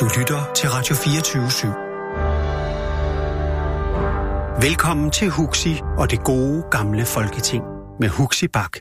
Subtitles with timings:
[0.00, 1.66] Du lytter til Radio 24 /7.
[4.66, 7.64] Velkommen til Huxi og det gode gamle folketing
[8.00, 8.76] med Huxi Bak.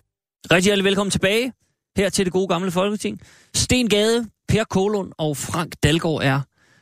[0.51, 1.53] Rigtig hjertelig velkommen tilbage
[1.97, 3.21] her til det gode gamle folketing.
[3.53, 6.41] Sten Gade, Per Kålund og Frank Dalgaard er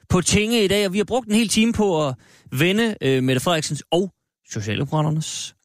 [0.09, 2.15] på tinge i dag, og vi har brugt en hel time på at
[2.51, 4.11] vende øh, Mette Frederiksens og
[4.49, 5.55] Socialdemokraternes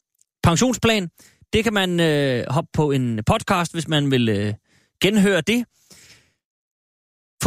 [0.42, 1.08] pensionsplan.
[1.52, 4.54] Det kan man øh, hoppe på en podcast, hvis man vil øh,
[5.02, 5.64] genhøre det.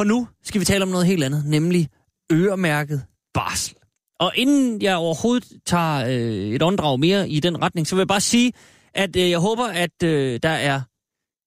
[0.01, 1.89] For nu skal vi tale om noget helt andet, nemlig
[2.31, 3.75] øremærket barsel.
[4.19, 8.07] Og inden jeg overhovedet tager øh, et åndedrag mere i den retning, så vil jeg
[8.07, 8.53] bare sige,
[8.93, 10.81] at øh, jeg håber, at øh, der er,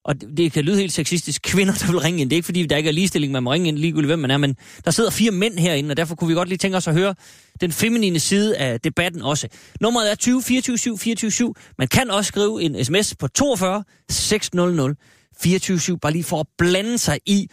[0.05, 2.31] og det, det kan lyde helt sexistisk, kvinder, der vil ringe ind.
[2.31, 4.31] Det er ikke fordi, der ikke er ligestilling, man må ringe ind ligegyldigt, hvem man
[4.31, 6.89] er, men der sidder fire mænd herinde, og derfor kunne vi godt lige tænke os
[6.89, 7.15] at høre
[7.61, 9.49] den feminine side af debatten også.
[9.81, 11.55] Nummeret er 20 24 7 24 7.
[11.79, 14.95] Man kan også skrive en sms på 42 600
[15.41, 17.49] 24 7, bare lige for at blande sig i,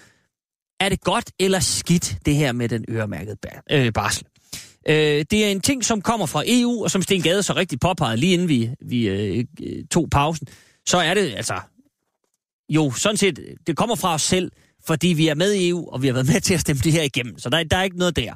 [0.81, 3.38] er det godt eller skidt, det her med den øremærkede
[3.71, 4.26] øh, barsel?
[4.90, 7.79] Øh, det er en ting, som kommer fra EU, og som Sten Gade så rigtig
[7.79, 10.48] påpegede lige inden vi, vi øh, øh, tog pausen,
[10.85, 11.60] så er det altså...
[12.70, 14.51] Jo, sådan set, det kommer fra os selv,
[14.85, 16.91] fordi vi er med i EU, og vi har været med til at stemme det
[16.91, 17.40] her igennem.
[17.40, 18.34] Så der, der er ikke noget der.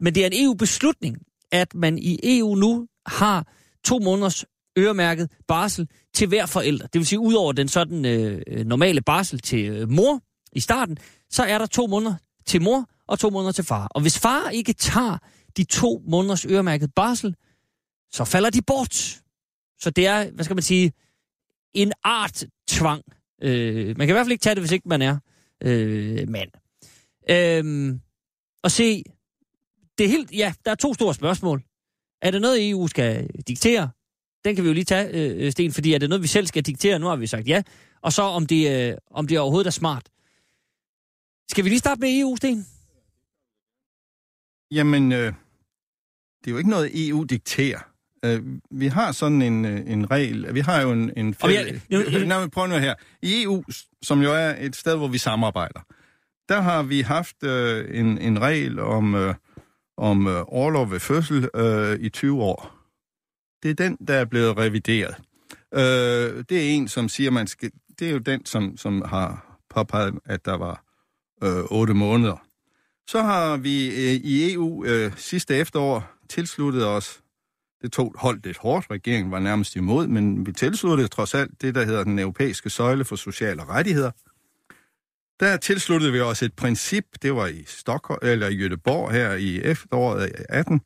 [0.00, 1.16] Men det er en EU-beslutning,
[1.52, 3.46] at man i EU nu har
[3.84, 4.44] to måneders
[4.78, 6.86] øremærket barsel til hver forælder.
[6.86, 10.20] Det vil sige, ud over den sådan øh, normale barsel til øh, mor
[10.52, 10.98] i starten,
[11.30, 12.14] så er der to måneder
[12.46, 13.86] til mor og to måneder til far.
[13.86, 15.18] Og hvis far ikke tager
[15.56, 17.36] de to måneders øremærket barsel,
[18.12, 19.20] så falder de bort.
[19.80, 20.92] Så det er, hvad skal man sige,
[21.74, 23.02] en art tvang.
[23.42, 25.18] Øh, man kan i hvert fald ikke tage det, hvis ikke man er
[25.60, 26.50] øh, mand.
[27.30, 27.98] Øh,
[28.62, 29.02] og se,
[29.98, 31.62] det er helt, ja, der er to store spørgsmål.
[32.22, 33.90] Er det noget, EU skal diktere?
[34.44, 36.62] Den kan vi jo lige tage, øh, Sten, fordi er det noget, vi selv skal
[36.62, 36.98] diktere?
[36.98, 37.62] Nu har vi sagt ja.
[38.02, 40.08] Og så om det, øh, om det overhovedet er smart.
[41.50, 42.66] Skal vi lige starte med EU, Sten?
[44.70, 45.32] Jamen, øh,
[46.38, 47.78] det er jo ikke noget, EU dikterer.
[48.24, 50.54] Øh, vi har sådan en, øh, en regel.
[50.54, 51.12] Vi har jo en...
[51.16, 51.80] en fælde...
[51.90, 52.94] jeg, Nej, men prøv nu her.
[53.22, 53.64] I EU,
[54.02, 55.80] som jo er et sted, hvor vi samarbejder,
[56.48, 59.34] der har vi haft øh, en, en regel om, øh,
[59.96, 62.76] om øh, overlov ved fødsel øh, i 20 år.
[63.62, 65.14] Det er den, der er blevet revideret.
[65.74, 67.70] Øh, det er en, som siger, man skal...
[67.98, 70.89] Det er jo den, som, som har påpeget, at der var
[71.42, 72.46] øh, 8 måneder.
[73.08, 77.20] Så har vi øh, i EU øh, sidste efterår tilsluttet os,
[77.82, 81.74] det tog holdt lidt hårdt, regeringen var nærmest imod, men vi tilsluttede trods alt det,
[81.74, 84.10] der hedder den europæiske søjle for sociale rettigheder.
[85.40, 89.60] Der tilsluttede vi os et princip, det var i Stockholm, eller i Göteborg her i
[89.62, 90.80] efteråret 18,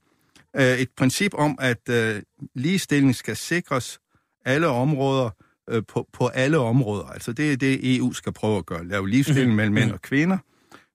[0.56, 2.22] øh, et princip om, at øh,
[2.54, 3.98] ligestilling skal sikres
[4.44, 5.30] alle områder,
[5.70, 7.04] øh, på, på alle områder.
[7.04, 9.56] Altså det er det, EU skal prøve at gøre, lave ligestilling mm-hmm.
[9.56, 10.38] mellem mænd og kvinder.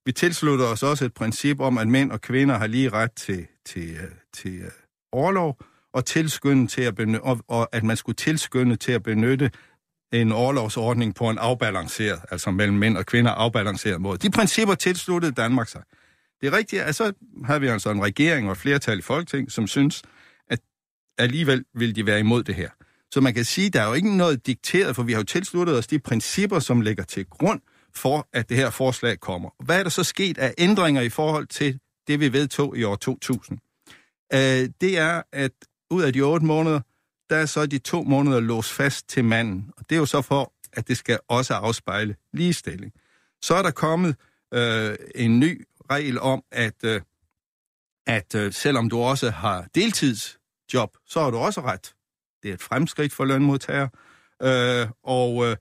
[0.06, 3.48] Vi tilslutter os også et princip om, at mænd og kvinder har lige ret til,
[3.66, 3.98] til,
[4.34, 4.62] til
[5.12, 5.58] overlov,
[5.94, 9.52] og, tilskynde til at benytte, og, og at man skulle tilskynde til at benytte
[10.14, 14.18] en overlovsordning på en afbalanceret, altså mellem mænd og kvinder afbalanceret måde.
[14.18, 15.84] De principper tilsluttede Danmark sig.
[16.42, 17.14] Det er rigtigt, at så
[17.46, 20.04] har vi altså en regering og et flertal i Folketing, som synes,
[20.48, 20.60] at
[21.18, 22.70] alligevel vil de være imod det her.
[23.12, 25.24] Så man kan sige, at der er jo ikke noget dikteret, for vi har jo
[25.24, 27.62] tilsluttet os de principper, som ligger til grund
[27.96, 29.50] for, at det her forslag kommer.
[29.64, 32.96] Hvad er der så sket af ændringer i forhold til det, vi vedtog i år
[32.96, 33.60] 2000?
[34.34, 35.52] Øh, det er, at
[35.92, 36.82] ud af de otte måneder,
[37.30, 39.72] der er så de to måneder låst fast til manden.
[39.78, 42.94] Og det er jo så for, at det skal også afspejle ligestilling.
[43.42, 44.16] Så er der kommet
[44.54, 47.02] øh, en ny regel om, at, øh,
[48.08, 51.94] at øh, selvom du også har deltidsjob, så har du også ret.
[52.44, 53.90] Det er et fremskridt for lønmodtagere.
[54.44, 55.56] Øh, og øh,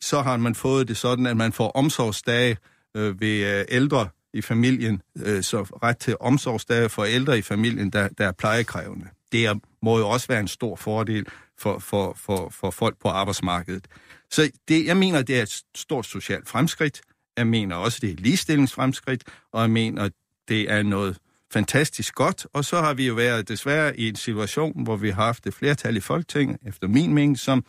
[0.00, 2.56] så har man fået det sådan, at man får omsorgsdage
[2.96, 7.90] øh, ved øh, ældre i familien, øh, så ret til omsorgsdage for ældre i familien,
[7.90, 9.06] der, der er plejekrævende.
[9.32, 11.26] Det er, må jo også være en stor fordel
[11.58, 13.86] for, for, for, for folk på arbejdsmarkedet.
[14.30, 17.00] Så det, jeg mener, det er et stort socialt fremskridt.
[17.36, 20.08] Jeg mener også, det er et ligestillingsfremskridt, og jeg mener,
[20.48, 21.18] det er noget
[21.52, 22.46] fantastisk godt.
[22.52, 25.54] Og så har vi jo været desværre i en situation, hvor vi har haft et
[25.54, 27.64] flertal i Folketinget, efter min mening, som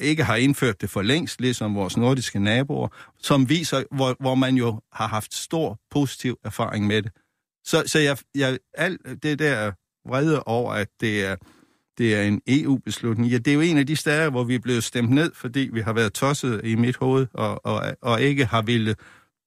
[0.00, 2.88] ikke har indført det for længst, ligesom vores nordiske naboer,
[3.18, 7.12] som viser, hvor, hvor man jo har haft stor positiv erfaring med det.
[7.64, 9.72] Så, så jeg, jeg, alt det der
[10.08, 11.36] vrede over, at det er,
[11.98, 14.58] det er en EU-beslutning, ja, det er jo en af de steder, hvor vi er
[14.58, 18.44] blevet stemt ned, fordi vi har været tosset i mit hoved, og, og, og ikke
[18.44, 18.94] har ville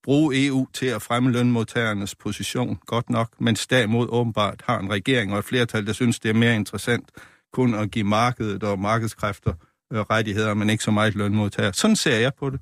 [0.04, 5.34] bruge EU til at fremme lønmodtagernes position godt nok, men derimod åbenbart har en regering
[5.34, 7.10] og et flertal, der synes, det er mere interessant
[7.54, 9.54] kun at give markedet og markedskræfter
[9.94, 11.72] øh, rettigheder, men ikke så meget lønmodtager.
[11.72, 12.60] Sådan ser jeg på det.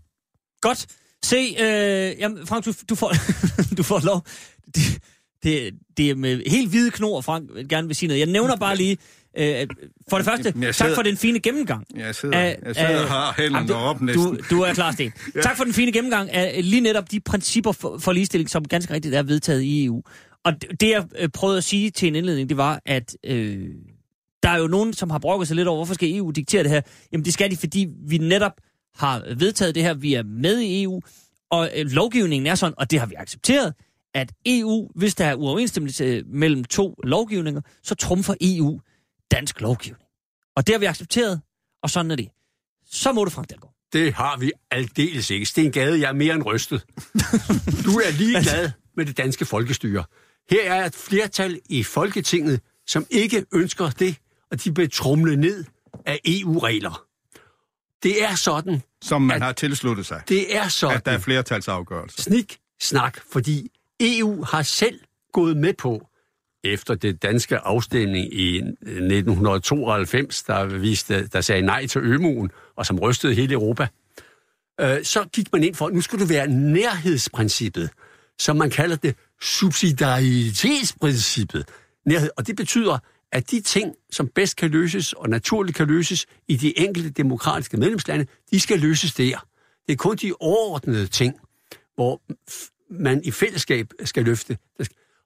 [0.62, 0.88] Godt.
[1.24, 3.12] Se, øh, jamen, Frank, du, du, får,
[3.78, 4.26] du får lov.
[5.44, 8.20] Det, det, er med helt hvide knor, Frank gerne vil sige noget.
[8.20, 8.98] Jeg nævner bare lige,
[9.38, 9.68] øh,
[10.10, 11.86] for det første, sidder, tak for den fine gennemgang.
[11.96, 14.26] Jeg sidder, af, jeg sidder af, har hænderne op næsten.
[14.26, 15.14] Du, du er klar, Sten.
[15.36, 15.42] ja.
[15.42, 18.94] Tak for den fine gennemgang af lige netop de principper for, for ligestilling, som ganske
[18.94, 20.02] rigtigt er vedtaget i EU.
[20.46, 23.68] Og det, jeg øh, prøvede at sige til en indledning, det var, at øh,
[24.44, 26.72] der er jo nogen, som har brokket sig lidt over, hvorfor skal EU diktere det
[26.72, 26.82] her?
[27.12, 28.54] Jamen det skal de, fordi vi netop
[28.96, 31.02] har vedtaget det her, vi er med i EU,
[31.52, 33.74] og øh, lovgivningen er sådan, og det har vi accepteret,
[34.14, 38.80] at EU, hvis der er uoverensstemmelse mellem to lovgivninger, så trumfer EU
[39.32, 40.06] dansk lovgivning.
[40.56, 41.42] Og det har vi accepteret,
[41.84, 42.30] og sådan er det.
[42.92, 43.74] Så må du, Frank Dahlgaard.
[43.94, 45.46] Det har vi aldeles ikke.
[45.46, 46.86] Sten Gade, jeg er mere end rystet.
[47.86, 50.04] Du er lige glad med det danske folkestyre.
[50.50, 54.16] Her er et flertal i Folketinget, som ikke ønsker det,
[54.52, 55.66] og de bliver trumlet ned
[56.06, 57.06] af EU-regler.
[58.04, 58.82] Det er sådan...
[59.02, 60.24] Som man har tilsluttet sig.
[60.30, 60.98] Det er sådan...
[60.98, 62.22] At der er flertalsafgørelser.
[62.22, 63.72] Snik, snak, fordi
[64.02, 65.00] EU har selv
[65.34, 66.08] gået med på,
[66.64, 73.00] efter det danske afstemning i 1992, der, viste, der sagde nej til ømuen, og som
[73.00, 73.88] rystede hele Europa,
[74.82, 77.90] øh, så gik man ind for, at nu skulle det være nærhedsprincippet,
[78.40, 81.66] som man kalder det subsidiaritetsprincippet.
[82.06, 82.30] Nærhed.
[82.38, 82.98] Og det betyder,
[83.32, 87.78] at de ting, som bedst kan løses og naturligt kan løses i de enkelte demokratiske
[87.78, 89.48] medlemslande, de skal løses der.
[89.88, 91.36] Det er kun de overordnede ting,
[91.96, 92.22] hvor
[92.92, 94.58] man i fællesskab skal løfte.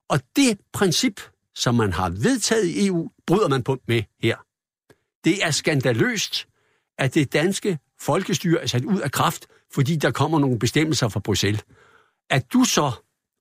[0.09, 1.21] Og det princip,
[1.56, 4.38] som man har vedtaget i EU, bryder man på med her.
[5.23, 6.47] Det er skandaløst,
[6.97, 11.19] at det danske folkestyre er sat ud af kraft, fordi der kommer nogle bestemmelser fra
[11.19, 11.63] Bruxelles.
[12.29, 12.91] At du så,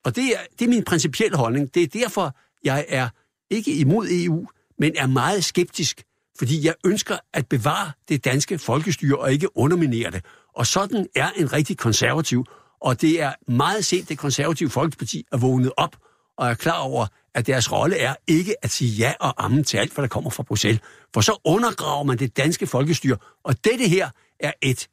[0.04, 3.08] og det er, det er min principielle holdning, det er derfor, jeg er
[3.50, 4.48] ikke imod EU,
[4.78, 6.02] men er meget skeptisk,
[6.38, 10.24] fordi jeg ønsker at bevare det danske folkestyre og ikke underminere det.
[10.54, 12.46] Og sådan er en rigtig konservativ.
[12.84, 15.96] Og det er meget sent, det konservative Folkeparti er vågnet op
[16.38, 19.76] og er klar over, at deres rolle er ikke at sige ja og amme til
[19.76, 20.80] alt, hvad der kommer fra Bruxelles.
[21.14, 23.16] For så undergraver man det danske folkestyre.
[23.44, 24.10] Og dette her
[24.40, 24.88] er et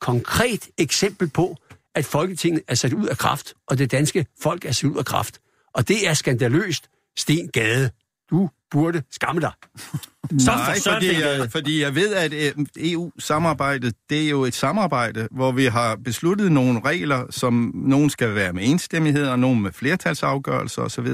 [0.00, 1.56] konkret eksempel på,
[1.94, 5.04] at Folketinget er sat ud af kraft, og det danske folk er sat ud af
[5.04, 5.40] kraft.
[5.74, 6.88] Og det er skandaløst.
[7.16, 7.90] Sten Gade,
[8.30, 9.52] du burde skamme dig.
[10.46, 15.52] Nej, fordi jeg, fordi jeg ved, at øh, EU-samarbejdet, det er jo et samarbejde, hvor
[15.52, 20.82] vi har besluttet nogle regler, som nogen skal være med enstemmighed, og nogen med flertalsafgørelser
[20.82, 21.06] osv.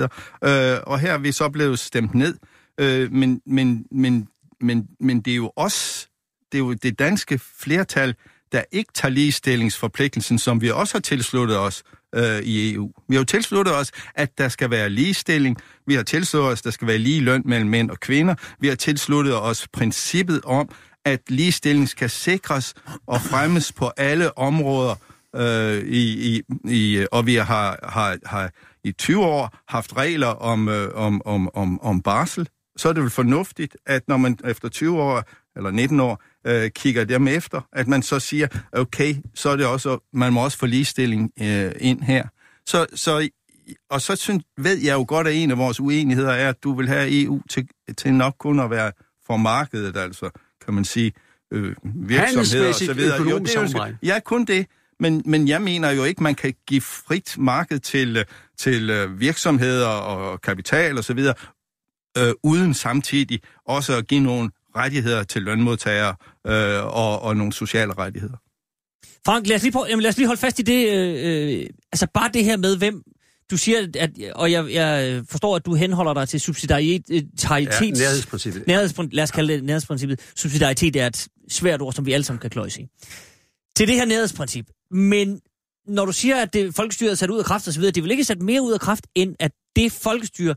[0.44, 2.34] Øh, og her er vi så blevet stemt ned.
[2.81, 4.28] Øh, men, men, men,
[4.60, 6.08] men, men det er jo også
[6.52, 8.14] det, er jo det danske flertal,
[8.52, 11.82] der ikke tager ligestillingsforpligtelsen, som vi også har tilsluttet os
[12.14, 12.93] øh, i EU.
[13.08, 15.56] Vi har jo tilsluttet os, at der skal være ligestilling.
[15.87, 18.34] Vi har tilsluttet os, at der skal være lige løn mellem mænd og kvinder.
[18.60, 20.69] Vi har tilsluttet os princippet om,
[21.05, 22.75] at ligestilling skal sikres
[23.06, 24.94] og fremmes på alle områder.
[25.37, 28.50] Øh, i, i, i, og vi har, har, har
[28.84, 32.49] i 20 år haft regler om, øh, om, om, om, om barsel.
[32.76, 35.25] Så er det vel fornuftigt, at når man efter 20 år
[35.58, 39.66] eller 19 år øh, kigger dem efter, at man så siger, okay, så er det
[39.66, 42.26] også, man må også få ligestilling øh, ind her.
[42.66, 43.28] Så, så,
[43.90, 46.75] og så synes, ved jeg jo godt, at en af vores uenigheder er, at du
[46.75, 48.93] vil have EU til, til nok kun at være
[49.26, 50.31] for markedet, altså,
[50.64, 51.12] kan man sige,
[51.52, 53.22] øh, virksomheder og så videre.
[53.22, 54.66] Jo, det er jo, ja, kun det.
[55.00, 58.25] Men, men jeg mener jo ikke, man kan give frit marked til,
[58.58, 61.34] til øh, virksomheder og kapital og så videre,
[62.19, 66.15] øh, uden samtidig også at give nogle rettigheder til lønmodtagere
[66.47, 68.37] øh, og, og nogle sociale rettigheder.
[69.27, 70.89] Frank, lad os lige, prøve, jamen, lad os lige holde fast i det.
[70.89, 73.03] Øh, øh, altså bare det her med, hvem...
[73.51, 77.51] Du siger, at, og jeg, jeg forstår, at du henholder dig til subsidiaritets...
[77.51, 78.67] Ja, nærhedsprincippet.
[78.67, 79.17] Nærhedsprincippet.
[79.17, 80.20] Lad os kalde det nærhedsprincippet.
[80.37, 82.87] Subsidiaritet er et svært ord, som vi alle sammen kan kløjse i.
[83.77, 84.67] Til det her nærhedsprincip.
[84.91, 85.41] Men
[85.87, 88.25] når du siger, at det, folkestyret er sat ud af kraft osv., det vel ikke
[88.25, 90.55] sat mere ud af kraft, end at det folkestyre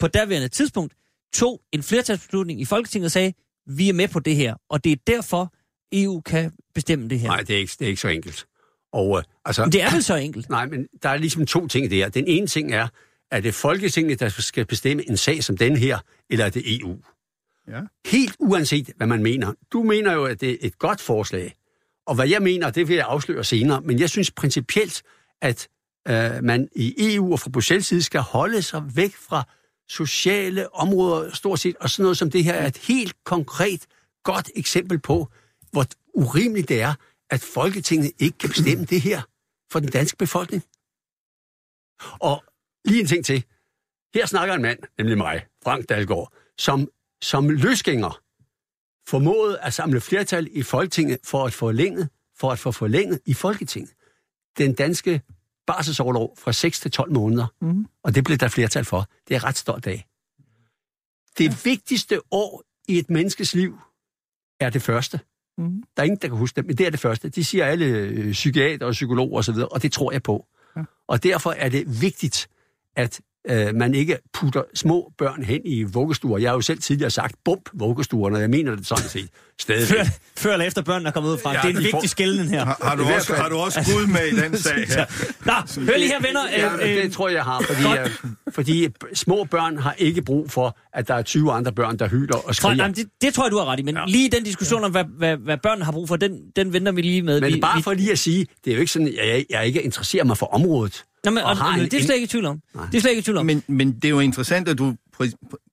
[0.00, 0.94] på derværende tidspunkt
[1.34, 3.32] tog en flertalsbeslutning i Folketinget og sagde,
[3.66, 5.52] vi er med på det her, og det er derfor,
[5.92, 7.28] EU kan bestemme det her.
[7.28, 8.46] Nej, det er ikke, det er ikke så enkelt.
[8.92, 10.48] Og, uh, altså, men det er vel så enkelt?
[10.48, 12.08] Nej, men der er ligesom to ting der.
[12.08, 12.88] Den ene ting er,
[13.30, 15.98] at det er Folketinget, der skal bestemme en sag som den her,
[16.30, 16.96] eller er det EU?
[17.68, 17.80] Ja.
[18.06, 19.52] Helt uanset, hvad man mener.
[19.72, 21.54] Du mener jo, at det er et godt forslag.
[22.06, 23.80] Og hvad jeg mener, det vil jeg afsløre senere.
[23.80, 25.02] Men jeg synes principielt,
[25.42, 25.68] at
[26.10, 29.48] uh, man i EU og fra Bruxelles side skal holde sig væk fra
[29.88, 33.86] sociale områder, stort set, og sådan noget som det her er et helt konkret,
[34.24, 35.28] godt eksempel på,
[35.70, 36.94] hvor urimeligt det er,
[37.30, 39.22] at Folketinget ikke kan bestemme det her
[39.72, 40.62] for den danske befolkning.
[42.20, 42.44] Og
[42.84, 43.44] lige en ting til.
[44.14, 46.88] Her snakker en mand, nemlig mig, Frank Dalgaard, som,
[47.22, 48.20] som løsgænger
[49.08, 52.08] formåede at samle flertal i Folketinget for at forlænge,
[52.38, 53.94] for at få forlænget i Folketinget
[54.58, 55.22] den danske
[55.66, 57.46] barselsårlov fra 6 til 12 måneder.
[57.60, 57.86] Mm.
[58.04, 59.06] Og det blev der flertal for.
[59.28, 60.06] Det er ret stolt af.
[61.38, 61.54] Det ja.
[61.64, 63.78] vigtigste år i et menneskes liv
[64.60, 65.20] er det første.
[65.58, 65.82] Mm.
[65.96, 67.28] Der er ingen, der kan huske det, men det er det første.
[67.28, 70.46] De siger alle øh, psykiater og psykologer osv., og, og det tror jeg på.
[70.76, 70.82] Ja.
[71.06, 72.48] Og derfor er det vigtigt,
[72.96, 76.38] at øh, man ikke putter små børn hen i vuggestuer.
[76.38, 79.28] Jeg har jo selv tidligere sagt, bump vuggestuer, når jeg mener det sådan set.
[79.60, 79.88] Stadig.
[79.88, 80.04] Før,
[80.36, 81.52] før eller efter børnene er kommet ud fra.
[81.52, 82.06] Ja, det er en vigtig får...
[82.06, 82.64] skælden her.
[82.64, 85.04] Har, har, du også, har du også Gud med i den sag her?
[85.44, 86.40] Nå, hør lige her, venner.
[86.56, 88.10] Ja, øh, det tror jeg, jeg har, fordi, øh,
[88.54, 92.36] fordi små børn har ikke brug for, at der er 20 andre børn, der hyler
[92.36, 92.74] og skriger.
[92.74, 94.04] For, jamen, det, det tror jeg, du har ret i, men ja.
[94.06, 97.02] lige den diskussion om, hvad, hvad, hvad børnene har brug for, den, den venter vi
[97.02, 97.40] lige med.
[97.40, 99.66] Men vi, bare for lige at sige, det er jo ikke sådan, at jeg, jeg
[99.66, 101.04] ikke interesserer mig for området.
[101.24, 102.62] Nå, men, og, og, og, en, det er slet ikke i tvivl om.
[102.74, 102.86] Nej.
[102.86, 103.46] Det er slet ikke i tvivl om.
[103.46, 104.96] Men, men det er jo interessant, at du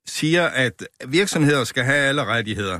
[0.08, 2.80] siger, at virksomheder skal have alle rettigheder.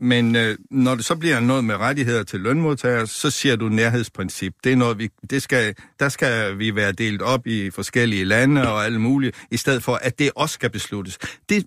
[0.00, 4.54] Men øh, når det så bliver noget med rettigheder til lønmodtagere, så siger du nærhedsprincip.
[4.64, 8.72] Det er noget, vi, det skal, der skal vi være delt op i forskellige lande
[8.72, 11.18] og alle mulige, i stedet for, at det også skal besluttes.
[11.48, 11.64] Det,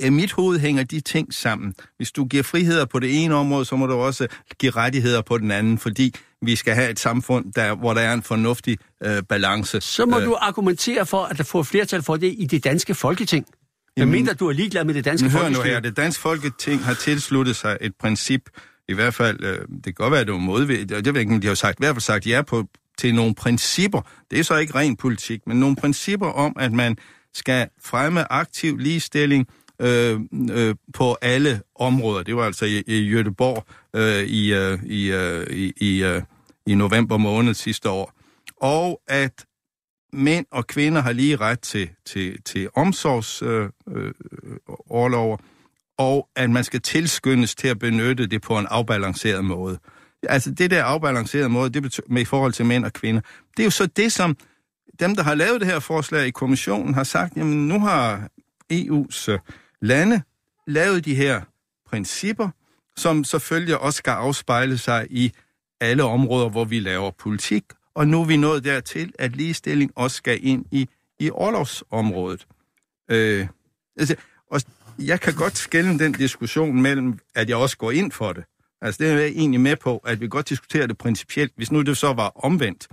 [0.00, 1.74] i mit hoved hænger de ting sammen.
[1.96, 4.26] Hvis du giver friheder på det ene område, så må du også
[4.58, 6.14] give rettigheder på den anden, fordi
[6.46, 9.80] vi skal have et samfund, der, hvor der er en fornuftig øh, balance.
[9.80, 10.24] Så må øh.
[10.24, 13.46] du argumentere for, at der får flertal for det i det danske folketing.
[13.96, 15.56] Jeg mener, du er ligeglad med det danske folketing.
[15.56, 18.42] Hør nu her, det danske folketing har tilsluttet sig et princip,
[18.88, 21.20] i hvert fald, øh, det kan godt være, at det var modvildt, og det ved
[21.20, 22.64] ikke, de har sagt, i hvert fald sagt ja på,
[22.98, 24.00] til nogle principper.
[24.30, 26.96] Det er så ikke ren politik, men nogle principper om, at man
[27.34, 29.48] skal fremme aktiv ligestilling,
[29.82, 30.20] øh,
[30.52, 32.22] øh, på alle områder.
[32.22, 36.22] Det var altså i, i Göteborg øh, i, øh, i, øh, i, i, øh,
[36.66, 38.12] i november måned sidste år.
[38.56, 39.46] Og at
[40.12, 45.50] mænd og kvinder har lige ret til, til, til omsorgsoverlover, øh, øh,
[45.98, 49.78] og at man skal tilskyndes til at benytte det på en afbalanceret måde.
[50.28, 53.20] Altså det der afbalancerede måde, det betyder, med i forhold til mænd og kvinder,
[53.56, 54.36] det er jo så det, som
[55.00, 58.28] dem, der har lavet det her forslag i kommissionen, har sagt, jamen nu har
[58.72, 59.38] EU's øh,
[59.82, 60.22] lande
[60.66, 61.40] lavet de her
[61.86, 62.48] principper,
[62.96, 65.32] som selvfølgelig også skal afspejle sig i
[65.84, 67.64] alle områder, hvor vi laver politik,
[67.94, 70.88] og nu er vi nået dertil, at ligestilling også skal ind i,
[71.20, 72.46] i overlovsområdet.
[73.10, 73.46] Øh,
[73.96, 74.16] altså,
[74.50, 74.60] og
[74.98, 78.44] jeg kan godt skælde den diskussion mellem, at jeg også går ind for det.
[78.80, 81.52] Altså, det er jeg egentlig med på, at vi godt diskuterer det principielt.
[81.56, 82.88] Hvis nu det så var omvendt,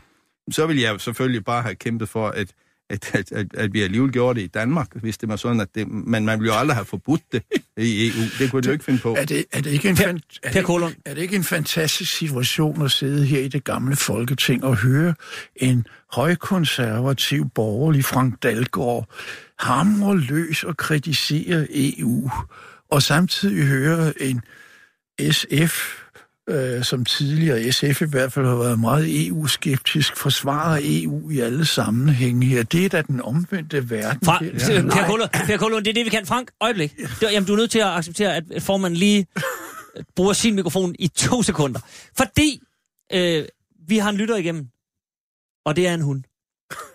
[0.51, 2.53] så ville jeg selvfølgelig bare have kæmpet for, at
[2.91, 5.75] at, at, at, at vi alligevel gjorde det i Danmark, hvis det var sådan, at
[5.75, 7.43] det, man, man ville jo aldrig have forbudt det
[7.77, 8.23] i EU.
[8.39, 9.15] Det kunne de jo ikke finde på.
[9.15, 12.81] Er det, er det, ikke, en, per, er, det, er det ikke en fantastisk situation
[12.81, 15.13] at sidde her i det gamle folketing og høre
[15.55, 19.09] en højkonservativ borgerlig Frank Dalgaard
[19.59, 22.29] hamre løs og kritisere EU,
[22.89, 24.41] og samtidig høre en
[25.31, 26.00] SF
[26.49, 31.65] øh, som tidligere SF i hvert fald har været meget EU-skeptisk, forsvarer EU i alle
[31.65, 32.63] sammenhænge her.
[32.63, 34.25] Det er da den omvendte verden.
[34.25, 34.81] Fra, ja.
[34.81, 36.25] per, Kolund, per Kolund, det er det, vi kan.
[36.25, 36.97] Frank, øjeblik.
[36.97, 39.27] Det, jamen, du er nødt til at acceptere, at formanden lige
[40.15, 41.79] bruger sin mikrofon i to sekunder.
[42.17, 42.61] Fordi
[43.13, 43.45] øh,
[43.87, 44.67] vi har en lytter igennem,
[45.65, 46.23] og det er en hund.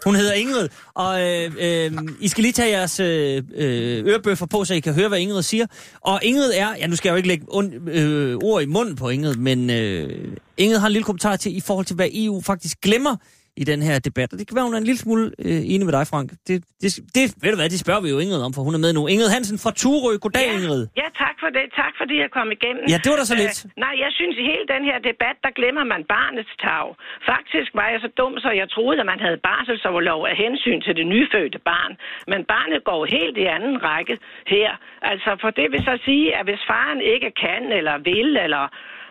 [0.05, 4.65] Hun hedder Ingrid, og øh, øh, I skal lige tage jeres øh, øh, ørebøffer på,
[4.65, 5.67] så I kan høre, hvad Ingrid siger.
[6.01, 8.97] Og Ingrid er, ja nu skal jeg jo ikke lægge und, øh, ord i munden
[8.97, 12.41] på Ingrid, men øh, Ingrid har en lille kommentar til i forhold til, hvad EU
[12.41, 13.17] faktisk glemmer
[13.63, 14.29] i den her debat.
[14.33, 16.29] Og det kan være, hun er en lille smule øh, enig med dig, Frank.
[16.49, 18.83] Det, det, det, ved du hvad, det spørger vi jo Ingrid om, for hun er
[18.85, 19.03] med nu.
[19.15, 20.13] Ingrid Hansen fra Turø.
[20.25, 20.83] Goddag, ja, Ingrid.
[21.03, 21.65] Ja, tak for det.
[21.83, 22.85] Tak fordi jeg kom igennem.
[22.93, 23.57] Ja, det var da så lidt.
[23.65, 26.87] Øh, nej, jeg synes, i hele den her debat, der glemmer man barnets tag.
[27.33, 30.95] Faktisk var jeg så dum, så jeg troede, at man havde barselsoverlov af hensyn til
[30.99, 31.93] det nyfødte barn.
[32.33, 34.15] Men barnet går helt i anden række
[34.55, 34.71] her.
[35.13, 38.65] Altså, for det vil så sige, at hvis faren ikke kan eller vil, eller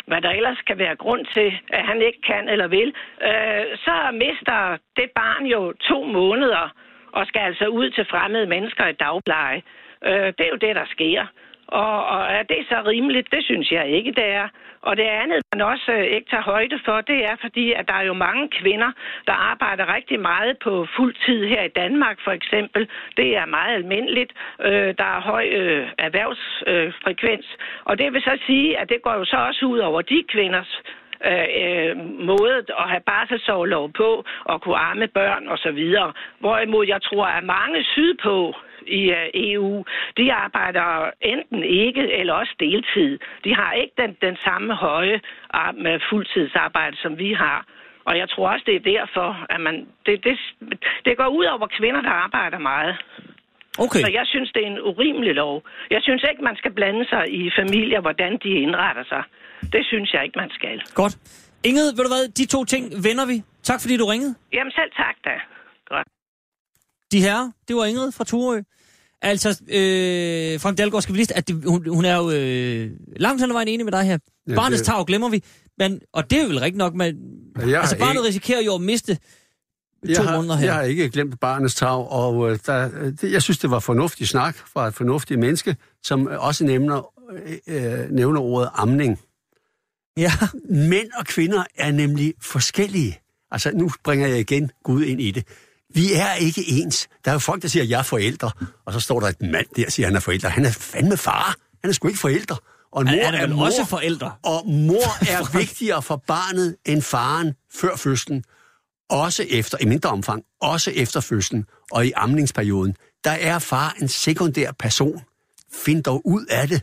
[0.07, 3.95] hvad der ellers kan være grund til, at han ikke kan eller vil, øh, så
[4.13, 6.73] mister det barn jo to måneder
[7.11, 9.61] og skal altså ud til fremmede mennesker i dagpleje.
[10.05, 11.25] Øh, det er jo det, der sker.
[11.67, 13.31] Og, og er det så rimeligt?
[13.31, 14.47] Det synes jeg ikke, det er.
[14.81, 17.93] Og det andet, man også øh, ikke tager højde for, det er fordi, at der
[17.93, 18.91] er jo mange kvinder,
[19.27, 22.89] der arbejder rigtig meget på fuld tid her i Danmark, for eksempel.
[23.17, 24.33] Det er meget almindeligt.
[24.61, 27.47] Øh, der er høj øh, erhvervsfrekvens.
[27.85, 30.81] Og det vil så sige, at det går jo så også ud over de kvinders
[31.25, 31.97] øh, øh
[32.31, 35.95] måde at have barselsårlov på og kunne arme børn osv.
[36.39, 38.55] Hvorimod jeg tror, at mange sydpå
[38.87, 39.85] i øh, EU,
[40.17, 43.19] de arbejder enten ikke eller også deltid.
[43.43, 45.21] De har ikke den, den samme høje
[45.73, 47.65] med fuldtidsarbejde, som vi har.
[48.05, 50.39] Og jeg tror også, det er derfor, at man, det, det,
[51.05, 52.97] det går ud over kvinder, der arbejder meget.
[53.83, 54.01] Okay.
[54.05, 55.55] Så jeg synes, det er en urimelig lov.
[55.95, 59.23] Jeg synes ikke, man skal blande sig i familier, hvordan de indretter sig.
[59.75, 60.77] Det synes jeg ikke, man skal.
[61.01, 61.15] Godt.
[61.69, 63.37] Inget, ved du hvad, de to ting vender vi
[63.69, 64.35] Tak fordi du ringede.
[64.53, 65.35] Jamen selv tak da.
[65.93, 66.07] Godt.
[67.11, 68.61] De her, det var Ingrid fra Turø.
[69.21, 72.89] Altså, øh, Frank Dahlgaard skal vi lige, at det, hun, hun er jo øh,
[73.25, 74.17] langt hen ad vejen enig med dig her.
[74.49, 74.87] Ja, Barnets det...
[74.87, 75.43] tag glemmer vi.
[75.77, 77.09] Men, og det er vel rigtigt nok, men
[77.69, 78.27] ja, altså barnet ikke...
[78.27, 79.17] risikerer jo at miste
[80.09, 80.65] jeg to har, måneder her.
[80.65, 84.27] Jeg har ikke glemt barnets tag, og øh, der, det, jeg synes, det var fornuftig
[84.27, 87.09] snak fra et fornuftigt menneske, som også nævner,
[87.67, 89.19] øh, nævner ordet amning.
[90.17, 90.31] Ja.
[90.69, 93.19] Mænd og kvinder er nemlig forskellige.
[93.51, 95.47] Altså, nu bringer jeg igen Gud ind i det.
[95.93, 97.07] Vi er ikke ens.
[97.25, 98.51] Der er jo folk, der siger, at jeg er forældre,
[98.85, 100.49] og så står der et mand der, siger, at han er forældre.
[100.49, 101.55] Han er fandme far.
[101.81, 102.57] Han er sgu ikke forældre.
[102.91, 104.31] Og mor er, er, er mor, også forældre.
[104.43, 108.43] Og mor er vigtigere for barnet end faren før fødslen.
[109.09, 112.95] Også efter, i mindre omfang, også efter fødslen og i amningsperioden.
[113.23, 115.21] Der er far en sekundær person.
[115.73, 116.81] Find dog ud af det.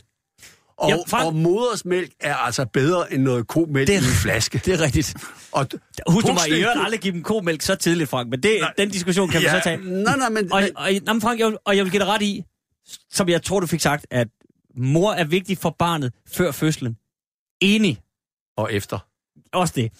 [0.77, 1.25] Og, ja, far...
[1.25, 4.61] og modersmælk er altså bedre end noget komælk det er, i en flaske.
[4.65, 5.15] Det er rigtigt.
[5.51, 5.67] Og
[6.07, 8.73] Husk du mig, I hører aldrig give dem komælk så tidligt, Frank, men det, nej,
[8.77, 9.77] den diskussion kan ja, vi så tage.
[9.77, 10.53] Nej, nej, men...
[10.53, 12.43] Og, og, og, Frank, jeg vil, og jeg vil give dig ret i,
[13.11, 14.27] som jeg tror, du fik sagt, at
[14.75, 16.97] mor er vigtig for barnet før fødslen.
[17.61, 17.99] Enig.
[18.57, 18.99] Og efter.
[19.53, 19.91] Også det.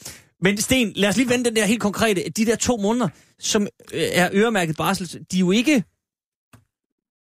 [0.43, 2.29] Men Sten, lad os lige vende den der helt konkrete.
[2.29, 3.07] De der to måneder,
[3.39, 5.83] som øh, er øremærket barsel, de er jo ikke...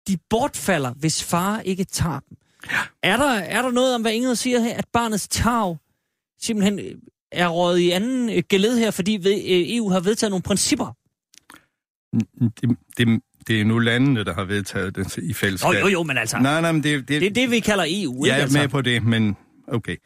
[0.09, 2.39] De bortfalder, hvis far ikke tager dem.
[2.71, 2.79] Ja.
[3.03, 5.77] Er, der, er der noget om, hvad Ingrid siger her, at barnets tag
[6.41, 6.95] simpelthen øh,
[7.33, 9.19] er rådet i anden øh, geled her, fordi
[9.77, 10.97] EU har vedtaget nogle principper?
[12.61, 15.73] Det, det, det er nu landene, der har vedtaget det i fællesskab.
[15.73, 16.39] Jo, jo, jo, men altså...
[16.39, 18.29] Nej, nej, men det, det, det er det, vi kalder EU, ikke?
[18.29, 18.59] Jeg er altså?
[18.59, 19.37] med på det, men
[19.69, 19.97] okay.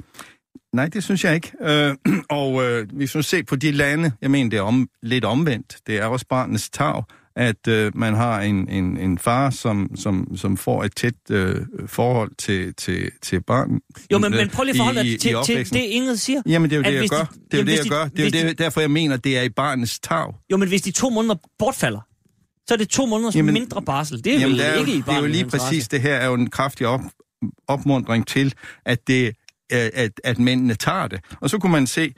[0.72, 1.52] Nej, det synes jeg ikke.
[1.60, 1.94] Øh,
[2.30, 5.76] og øh, hvis man ser på de lande, jeg mener, det er om, lidt omvendt.
[5.86, 7.02] Det er også barnets tag,
[7.36, 11.56] at øh, man har en, en, en far, som, som, som får et tæt øh,
[11.86, 13.80] forhold til, til, til barn.
[14.12, 16.42] Jo, men, men prøv lige at forholde dig til, til det, Ingrid siger.
[16.46, 17.24] Jamen, det er jo det, jeg gør.
[17.24, 18.04] De, det er jo det, jeg gør.
[18.04, 20.34] Det er jo derfor, jeg mener, det er i barnets tag.
[20.52, 22.00] Jo, men hvis de to måneder bortfalder,
[22.68, 24.24] så er det to måneders jamen, mindre barsel.
[24.24, 26.14] Det er jamen, vel er ikke jo, i Det er jo lige præcis det her,
[26.14, 27.00] er jo en kraftig op,
[27.68, 28.54] opmundring til,
[28.86, 29.32] at det
[29.70, 31.20] at, at mændene tager det.
[31.40, 32.14] Og så kunne man se,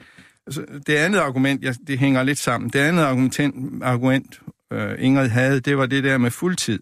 [0.47, 4.41] altså, det andet argument, ja, det hænger lidt sammen, det andet argument, argument
[4.73, 6.79] øh, Ingrid havde, det var det der med fuldtid.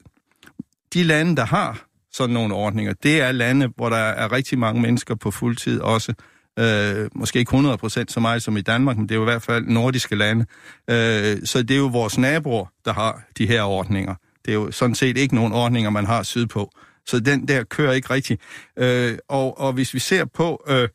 [0.93, 4.81] De lande, der har sådan nogle ordninger, det er lande, hvor der er rigtig mange
[4.81, 6.13] mennesker på fuldtid også.
[6.59, 9.41] Øh, måske ikke 100% så meget som i Danmark, men det er jo i hvert
[9.41, 10.45] fald nordiske lande.
[10.89, 14.15] Øh, så det er jo vores naboer, der har de her ordninger.
[14.45, 16.71] Det er jo sådan set ikke nogen ordninger, man har sydpå.
[17.09, 18.41] Så den der kører ikke rigtigt.
[18.77, 20.89] Øh, og, og hvis vi ser på, øh,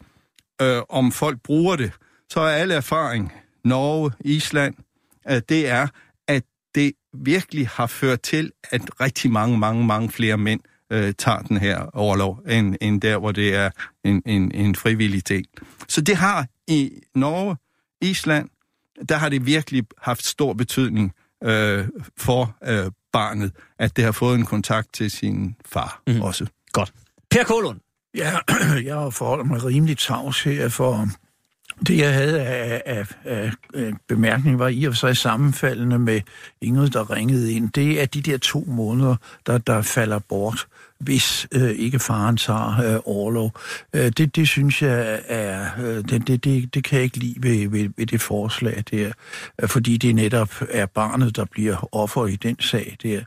[0.62, 1.92] øh, om folk bruger det,
[2.28, 3.32] så er alle erfaring,
[3.64, 4.74] Norge, Island,
[5.30, 5.86] øh, det er,
[6.28, 6.42] at
[6.74, 11.56] det virkelig har ført til, at rigtig mange, mange, mange flere mænd øh, tager den
[11.56, 13.70] her overlov, end, end der, hvor det er
[14.04, 15.46] en, en, en frivillig ting.
[15.88, 17.56] Så det har i Norge,
[18.00, 18.48] Island,
[19.08, 21.12] der har det virkelig haft stor betydning
[21.44, 26.20] øh, for øh, barnet, at det har fået en kontakt til sin far mm.
[26.20, 26.46] også.
[26.72, 26.92] Godt.
[27.30, 27.80] Per Kålund.
[28.14, 28.32] Ja,
[28.88, 31.08] jeg har forholdt mig rimelig tavs her, for
[31.86, 36.20] det, jeg havde af, af, af, af bemærkning, var i og for sig sammenfaldende med
[36.60, 37.72] Ingrid, der ringede ind.
[37.72, 40.66] Det er de der to måneder, der, der falder bort
[41.04, 43.52] hvis øh, ikke faren tager øh, overlov.
[43.94, 47.34] Øh, det, det synes jeg er, øh, det, det, det, det kan jeg ikke lide
[47.42, 49.12] ved, ved, ved det forslag der,
[49.62, 53.20] øh, fordi det netop er barnet, der bliver offer i den sag der.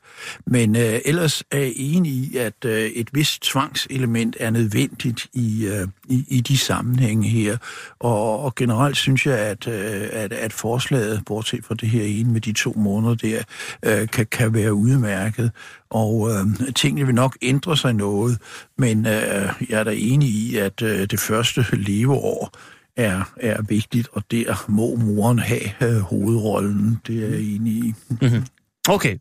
[0.46, 5.66] Men øh, ellers er jeg enig i, at øh, et vist tvangselement er nødvendigt i,
[5.66, 7.58] øh, i, i de sammenhænge her,
[8.00, 12.34] og, og generelt synes jeg, at, øh, at, at forslaget, bortset fra det her ene
[12.34, 13.44] med de to måneder der,
[13.84, 15.52] øh, kan, kan være udmærket,
[15.90, 18.38] og øh, tingene vil nok ændre sig noget,
[18.78, 22.52] men øh, jeg er da enig i, at øh, det første leveår
[22.98, 27.02] er, er vigtigt, og der må moren have øh, hovedrollen.
[27.08, 27.94] Det er jeg enig i.
[28.10, 28.46] Mm-hmm.
[28.90, 29.14] Okay.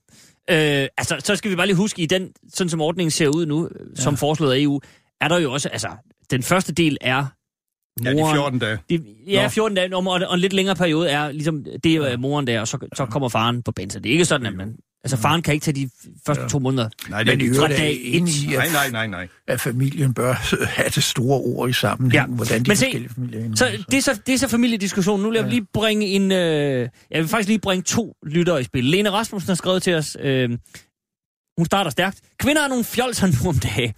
[0.51, 3.47] Øh, altså, så skal vi bare lige huske, i den, sådan som ordningen ser ud
[3.47, 4.03] nu, ja.
[4.03, 4.81] som foreslået af EU,
[5.21, 5.89] er der jo også, altså,
[6.31, 7.27] den første del er
[8.03, 8.79] moren, ja, de 14 dage.
[8.91, 12.47] De, ja, 14 dage, og, og en lidt længere periode er ligesom, det er moren
[12.47, 13.91] der, og så, så kommer faren på banen.
[13.91, 15.91] Så det er ikke sådan, at man Altså, faren kan ikke tage de
[16.27, 16.49] første ja.
[16.49, 16.89] to måneder.
[17.09, 18.23] Nej, det er fra dag et.
[18.23, 19.29] Nej, nej, nej, nej.
[19.49, 20.33] At familien bør
[20.77, 22.27] have det store ord i sammenhæng, ja.
[22.27, 23.85] hvordan de Men se, forskellige familier så, så.
[23.91, 25.21] Det, er så, det er så familiediskussion.
[25.21, 26.33] Nu vil jeg lige bringe en...
[26.33, 28.85] Øh, jeg vil faktisk lige bringe to lyttere i spil.
[28.85, 30.17] Lene Rasmussen har skrevet til os...
[30.21, 30.51] Øh,
[31.59, 32.21] hun starter stærkt.
[32.39, 33.93] Kvinder er nogle fjolser nu om dagen.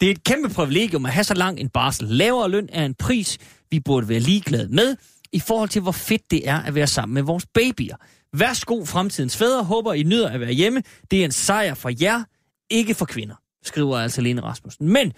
[0.00, 2.08] Det er et kæmpe privilegium at have så lang en barsel.
[2.08, 3.38] Lavere løn er en pris,
[3.70, 4.96] vi burde være ligeglade med,
[5.32, 7.96] i forhold til hvor fedt det er at være sammen med vores babyer.
[8.32, 10.82] Værsgo fremtidens fædre, håber I nyder at være hjemme.
[11.10, 12.24] Det er en sejr for jer,
[12.70, 14.88] ikke for kvinder, skriver altså Lene Rasmussen.
[14.88, 15.12] Men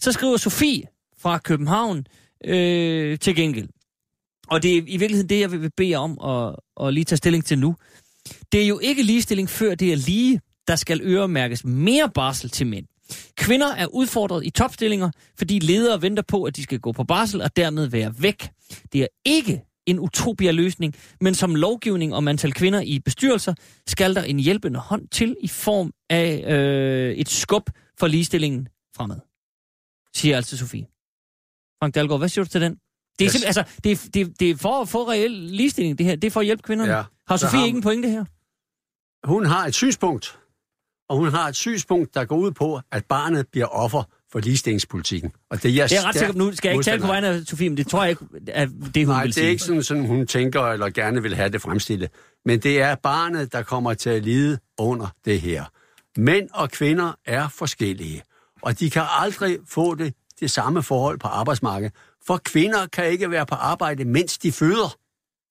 [0.00, 0.82] så skriver Sofie
[1.18, 2.06] fra København
[2.44, 3.68] øh, til gengæld.
[4.48, 7.16] og det er i virkeligheden det, jeg vil bede jer om at, at lige tage
[7.16, 7.76] stilling til nu.
[8.52, 12.66] Det er jo ikke ligestilling, før det er lige, der skal øremærkes mere barsel til
[12.66, 12.86] mænd.
[13.36, 17.42] Kvinder er udfordret i topstillinger, fordi ledere venter på, at de skal gå på barsel
[17.42, 18.48] og dermed være væk.
[18.92, 23.54] Det er ikke en utopia-løsning, men som lovgivning om antal kvinder i bestyrelser,
[23.86, 29.20] skal der en hjælpende hånd til i form af øh, et skub for ligestillingen fremad.
[30.14, 30.86] Siger altså Sofie.
[31.82, 32.78] Frank Dahlgaard, hvad siger du til den?
[33.18, 33.44] Det er, yes.
[33.44, 36.16] altså, det, er, det, det er for at få reel ligestilling, det her.
[36.16, 36.92] Det er for at hjælpe kvinderne.
[36.96, 37.04] Ja.
[37.28, 37.66] Har Sofie har...
[37.66, 38.24] ikke en pointe her?
[39.26, 40.38] Hun har et synspunkt,
[41.08, 44.02] og hun har et synspunkt, der går ud på, at barnet bliver offer
[44.36, 45.32] for ligestillingspolitikken.
[45.50, 47.40] Og det, jeg, det er ret sikkert, nu skal jeg ikke tale på vegne af
[47.46, 49.50] Sofie, men det tror jeg ikke, at det hun Nej, vil det er sige.
[49.50, 52.10] ikke sådan, sådan, hun tænker eller gerne vil have det fremstillet.
[52.44, 55.64] Men det er barnet, der kommer til at lide under det her.
[56.16, 58.22] Mænd og kvinder er forskellige,
[58.62, 61.92] og de kan aldrig få det, det samme forhold på arbejdsmarkedet.
[62.26, 64.96] For kvinder kan ikke være på arbejde, mens de føder.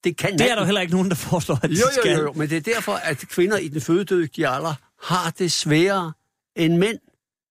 [0.04, 2.18] Det, kan det er der heller ikke nogen, der foreslår, at de jo, skal.
[2.18, 6.14] Jo, jo, men det er derfor, at kvinder i den fødedygtige alder har det sværere
[6.56, 6.98] end mænd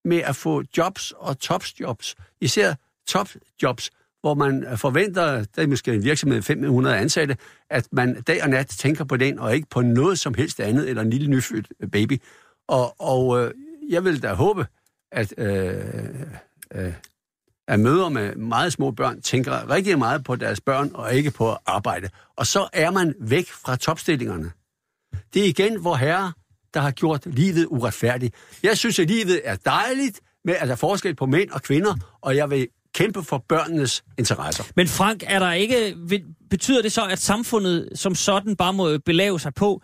[0.05, 2.15] med at få jobs og topjobs.
[2.41, 2.75] Især
[3.09, 3.91] topjobs,
[4.21, 7.37] hvor man forventer, det er måske en virksomhed med 500 ansatte,
[7.71, 10.89] at man dag og nat tænker på den, og ikke på noget som helst andet,
[10.89, 12.21] eller en lille nyfødt baby.
[12.69, 13.55] Og, og øh,
[13.89, 14.67] jeg vil da håbe,
[15.13, 15.75] at, øh,
[16.75, 16.93] øh,
[17.69, 21.57] at møder med meget små børn tænker rigtig meget på deres børn, og ikke på
[21.67, 22.11] arbejde.
[22.37, 24.51] Og så er man væk fra topstillingerne.
[25.35, 26.33] Det er igen, hvor herre
[26.75, 28.35] der har gjort livet uretfærdigt.
[28.63, 31.95] Jeg synes, at livet er dejligt, med at der er forskel på mænd og kvinder,
[32.21, 34.65] og jeg vil kæmpe for børnenes interesser.
[34.77, 35.97] Men Frank, er der ikke,
[36.51, 39.83] betyder det så, at samfundet som sådan bare må belave sig på,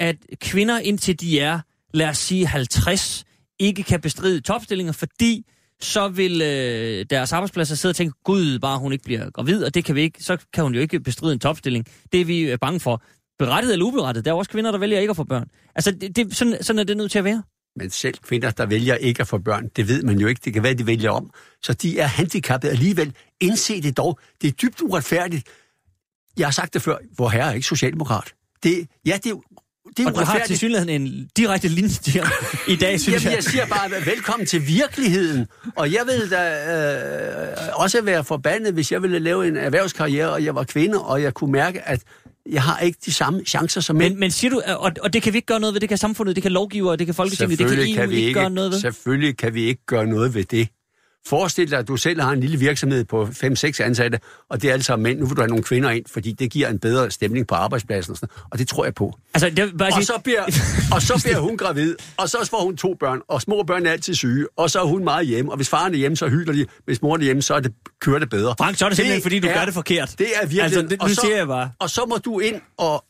[0.00, 1.60] at kvinder indtil de er,
[1.94, 3.24] lad os sige 50,
[3.58, 5.46] ikke kan bestride topstillinger, fordi
[5.80, 9.74] så vil øh, deres arbejdspladser sidde og tænke, gud, bare hun ikke bliver gravid, og
[9.74, 11.86] det kan vi ikke, så kan hun jo ikke bestride en topstilling.
[12.12, 13.02] Det er vi øh, bange for
[13.38, 14.24] berettiget eller uberettiget.
[14.24, 15.48] Der er også kvinder, der vælger ikke at få børn.
[15.74, 17.42] Altså, det, det, sådan, sådan er det nødt til at være.
[17.76, 20.40] Men selv kvinder, der vælger ikke at få børn, det ved man jo ikke.
[20.44, 21.30] Det kan være, de vælger om.
[21.62, 23.14] Så de er handicappede alligevel.
[23.40, 24.18] Indse det dog.
[24.42, 25.48] Det er dybt uretfærdigt.
[26.38, 26.96] Jeg har sagt det før.
[27.14, 28.34] Hvor herre er ikke socialdemokrat.
[28.62, 29.34] Det, ja, det,
[29.96, 31.90] det er og du har til synligheden en direkte linje
[32.68, 33.34] i dag, synes Jamen, jeg.
[33.34, 35.46] jeg siger bare, velkommen til virkeligheden.
[35.76, 36.42] Og jeg vil da
[37.50, 41.22] øh, også være forbandet, hvis jeg ville lave en erhvervskarriere, og jeg var kvinde, og
[41.22, 42.02] jeg kunne mærke, at
[42.50, 44.12] jeg har ikke de samme chancer som mænd.
[44.14, 45.98] Men, men siger du, og, og det kan vi ikke gøre noget ved, det kan
[45.98, 48.50] samfundet, det kan lovgiver, det kan Folketinget, det kan EU kan vi ikke, ikke gøre
[48.50, 48.80] noget ved?
[48.80, 50.68] Selvfølgelig kan vi ikke gøre noget ved det.
[51.26, 54.74] Forestil dig, at du selv har en lille virksomhed på 5-6 ansatte, og det er
[54.74, 55.18] altså mænd.
[55.18, 58.10] Nu vil du have nogle kvinder ind, fordi det giver en bedre stemning på arbejdspladsen.
[58.10, 59.18] Og, sådan, og det tror jeg på.
[59.34, 60.42] Altså, det bare og, så bliver,
[60.94, 63.90] og så bliver hun gravid, og så får hun to børn, og små børn er
[63.90, 65.50] altid syge, og så er hun meget hjemme.
[65.50, 66.66] Og hvis faren er hjemme, så hylder de.
[66.84, 68.54] Hvis mor er hjemme, så er det, kører det bedre.
[68.58, 70.14] Frank, så er det simpelthen, det fordi du er, gør det forkert.
[70.18, 70.62] Det er virkelig.
[70.62, 71.70] Altså, det, nu så, siger jeg bare.
[71.78, 73.04] Og så må du ind og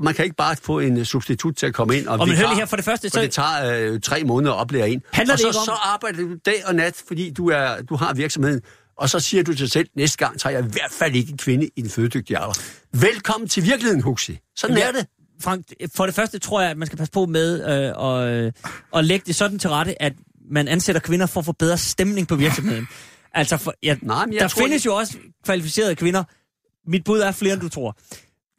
[0.00, 2.06] man kan ikke bare få en uh, substitut til at komme ind.
[2.06, 3.10] Og, og men hør her, for det første...
[3.10, 3.20] Så...
[3.20, 5.02] det tager uh, tre måneder at oplære en.
[5.12, 5.64] Handler og så, det så, om...
[5.64, 8.60] så arbejder du dag og nat, fordi du, er, du har virksomheden.
[8.98, 11.32] Og så siger du til dig selv, næste gang tager jeg i hvert fald ikke
[11.32, 12.58] en kvinde i den fødedygtige alder.
[12.92, 14.38] Velkommen til virkeligheden, Huxi.
[14.56, 15.06] Sådan ja, er det.
[15.42, 18.52] Frank, for det første tror jeg, at man skal passe på med øh, og, øh,
[18.96, 20.12] at lægge det sådan til rette, at
[20.50, 22.88] man ansætter kvinder for at få bedre stemning på virksomheden.
[23.34, 24.90] altså, for, ja, Nej, men jeg der tror, findes jeg...
[24.90, 26.24] jo også kvalificerede kvinder.
[26.86, 27.96] Mit bud er flere, end du tror.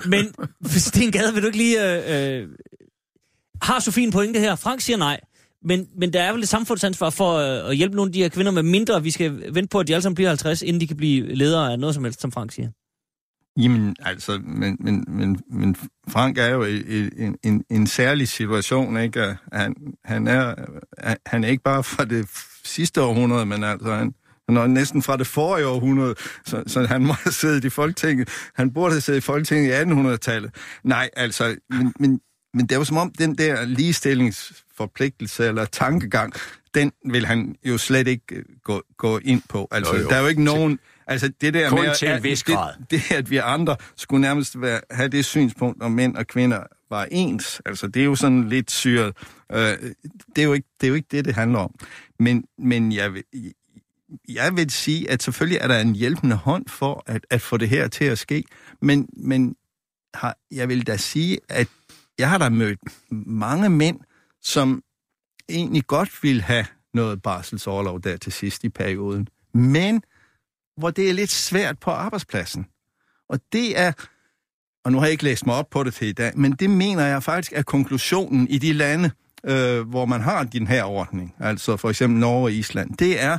[0.06, 0.34] Men
[0.66, 2.06] Sten Gade, vil du ikke lige...
[2.08, 2.48] Øh, øh,
[3.62, 4.56] har Sofie en pointe her?
[4.56, 5.20] Frank siger nej.
[5.64, 8.30] Men, men der er vel et samfundsansvar for øh, at hjælpe nogle af de her
[8.30, 9.04] kvinder med mindre.
[9.04, 11.72] Vi skal vente på, at de alle sammen bliver 50, inden de kan blive ledere
[11.72, 12.70] af noget som helst, som Frank siger.
[13.58, 15.76] Jamen, altså, men, men, men, men
[16.08, 19.36] Frank er jo i en, en, en særlig situation, ikke?
[19.54, 20.56] Han, han, er,
[21.26, 22.30] han er ikke bare fra det
[22.64, 24.14] sidste århundrede, men altså, han,
[24.50, 28.30] han er næsten fra det forrige århundrede, så, så han må have siddet i Folketinget.
[28.56, 30.56] Han burde have siddet i Folketinget i 1800-tallet.
[30.84, 32.22] Nej, altså, men, men,
[32.54, 36.34] men det er jo som om, den der ligestillingsforpligtelse eller tankegang,
[36.76, 39.68] den vil han jo slet ikke øh, gå, gå ind på.
[39.72, 40.08] Altså, jo, jo.
[40.10, 40.80] der er jo ikke nogen...
[41.08, 42.74] Altså det der Kun med, til en vis grad.
[42.80, 46.64] Det, det, at vi andre skulle nærmest være, have det synspunkt, om mænd og kvinder
[46.90, 49.18] var ens, altså det er jo sådan lidt syret.
[49.52, 49.58] Øh,
[50.36, 51.76] det, er jo ikke, det er jo ikke det, det handler om.
[52.20, 53.12] Men, men jeg,
[54.30, 57.70] jeg vil sige, at selvfølgelig er der en hjælpende hånd for at, at få det
[57.70, 58.44] her til at ske,
[58.82, 59.56] men, men
[60.14, 61.68] har, jeg vil da sige, at
[62.18, 62.80] jeg har da mødt
[63.28, 64.00] mange mænd,
[64.42, 64.84] som
[65.50, 70.04] egentlig godt vil have noget barselsårlov der til sidst i perioden, men
[70.78, 72.66] hvor det er lidt svært på arbejdspladsen.
[73.30, 73.92] Og det er,
[74.86, 76.70] og nu har jeg ikke læst mig op på det til i dag, men det
[76.70, 79.12] mener jeg faktisk er konklusionen i de lande,
[79.46, 83.38] øh, hvor man har den her ordning, altså for eksempel Norge og Island, det er,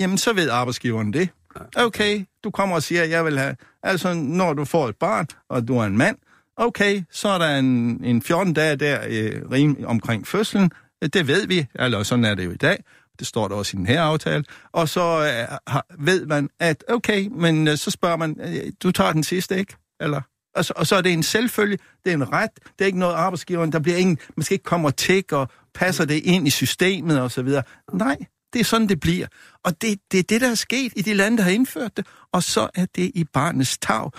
[0.00, 1.28] jamen så ved arbejdsgiveren det,
[1.76, 3.56] Okay, du kommer og siger, at jeg vil have...
[3.82, 6.16] Altså, når du får et barn, og du er en mand,
[6.56, 10.70] okay, så er der en, en 14 dage der øh, rim, omkring fødslen.
[11.02, 12.84] Det ved vi, eller sådan er det jo i dag.
[13.18, 14.44] Det står der også i den her aftale.
[14.72, 18.92] Og så øh, har, ved man, at okay, men øh, så spørger man, øh, du
[18.92, 19.76] tager den sidste, ikke?
[20.00, 20.20] Eller
[20.54, 22.98] og så, og så er det en selvfølge, det er en ret, det er ikke
[22.98, 26.46] noget arbejdsgiveren, der bliver ingen, man skal ikke komme og tække og passer det ind
[26.46, 27.62] i systemet og så videre.
[27.92, 28.16] Nej,
[28.56, 29.26] det er sådan, det bliver.
[29.64, 32.06] Og det, det er det, der er sket i de lande, der har indført det,
[32.32, 34.10] og så er det i barnets tag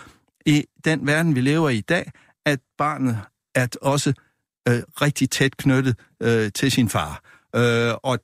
[0.45, 2.12] i den verden, vi lever i i dag,
[2.45, 3.19] at barnet
[3.56, 4.13] er også
[4.67, 7.21] øh, rigtig tæt knyttet øh, til sin far.
[7.56, 8.19] Øh, og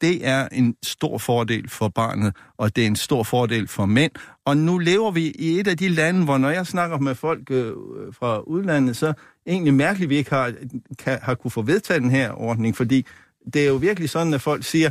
[0.00, 4.12] det er en stor fordel for barnet, og det er en stor fordel for mænd.
[4.44, 7.50] Og nu lever vi i et af de lande, hvor når jeg snakker med folk
[7.50, 7.72] øh,
[8.12, 9.12] fra udlandet, så
[9.46, 10.52] egentlig mærkeligt, at vi ikke har,
[10.98, 13.06] kan, har kunne få vedtaget den her ordning, fordi
[13.52, 14.90] det er jo virkelig sådan, at folk siger,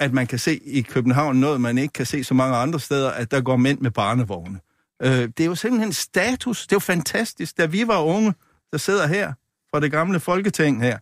[0.00, 3.10] at man kan se i København noget, man ikke kan se så mange andre steder,
[3.10, 4.60] at der går mænd med barnevogne.
[5.02, 6.62] Øh, det er jo simpelthen status.
[6.66, 7.58] Det er jo fantastisk.
[7.58, 8.34] Da vi var unge,
[8.72, 9.32] der sidder her
[9.70, 10.98] fra det gamle folketing her,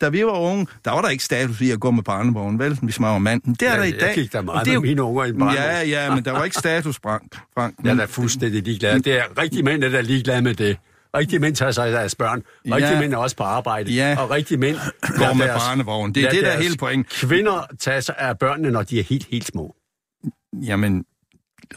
[0.00, 2.78] da vi var unge, der var der ikke status i at gå med barnevogn, vel,
[2.82, 3.42] hvis man var mand.
[3.44, 4.06] Men det er ja, der i dag.
[4.06, 5.54] Jeg gik der meget det med mine unger i barnevogn.
[5.54, 7.36] Ja, ja, men der var ikke status, Frank.
[7.54, 7.74] Frank.
[7.84, 9.00] Jeg er da fuldstændig ligeglad.
[9.00, 10.76] Det er rigtig mænd, der er ligeglade med det.
[11.16, 12.42] Rigtig mænd tager sig af deres børn.
[12.64, 13.00] Rigtig ja.
[13.00, 13.92] mænd er også på arbejde.
[13.92, 14.16] Ja.
[14.18, 14.76] Og rigtig mænd
[15.18, 16.14] går med deres, barnevogn.
[16.14, 17.08] Det er det, der er hele point.
[17.08, 19.76] Kvinder tager sig af børnene, når de er helt, helt små.
[20.62, 21.04] Jamen,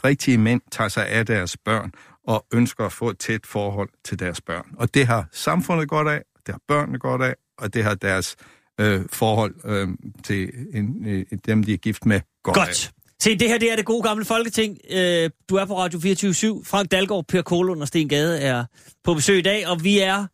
[0.04, 1.92] rigtige mænd tager sig af deres børn
[2.26, 4.66] og ønsker at få et tæt forhold til deres børn.
[4.76, 8.36] Og det har samfundet godt af, det har børnene godt af, og det har deres
[8.80, 9.88] øh, forhold øh,
[10.24, 12.68] til en, øh, dem, de er gift med godt, godt.
[12.68, 12.99] af.
[13.22, 14.78] Se, det her det er det gode gamle folketing.
[14.90, 16.64] Øh, du er på Radio 24 /7.
[16.64, 18.64] Frank Dalgaard, Per Kolund og Sten Gade er
[19.04, 20.26] på besøg i dag, og vi er,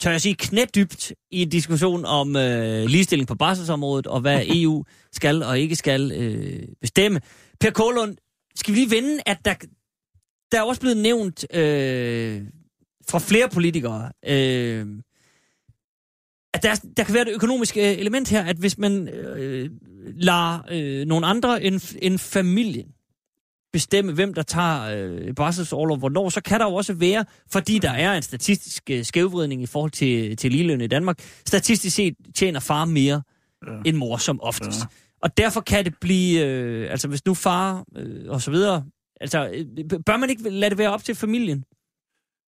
[0.00, 4.84] tør jeg sige, knædybt i en diskussion om øh, ligestilling på barselsområdet, og hvad EU
[5.12, 7.20] skal og ikke skal øh, bestemme.
[7.60, 8.16] Per Kolund,
[8.54, 9.54] skal vi lige vende, at der,
[10.52, 12.42] der er også blevet nævnt øh,
[13.08, 14.86] fra flere politikere, øh,
[16.54, 19.70] at der, der kan være et økonomisk øh, element her, at hvis man øh,
[20.14, 22.86] lader øh, nogle andre end, end familien
[23.72, 27.90] bestemme, hvem der tager øh, barselsårlov hvornår, så kan der jo også være, fordi der
[27.90, 32.60] er en statistisk øh, skævvridning i forhold til, til ligeløn i Danmark, statistisk set tjener
[32.60, 33.22] far mere
[33.66, 33.72] ja.
[33.84, 34.80] end mor som oftest.
[34.80, 34.86] Ja.
[35.22, 38.84] Og derfor kan det blive, øh, altså hvis nu far øh, og så videre,
[39.20, 41.64] altså øh, bør man ikke lade det være op til familien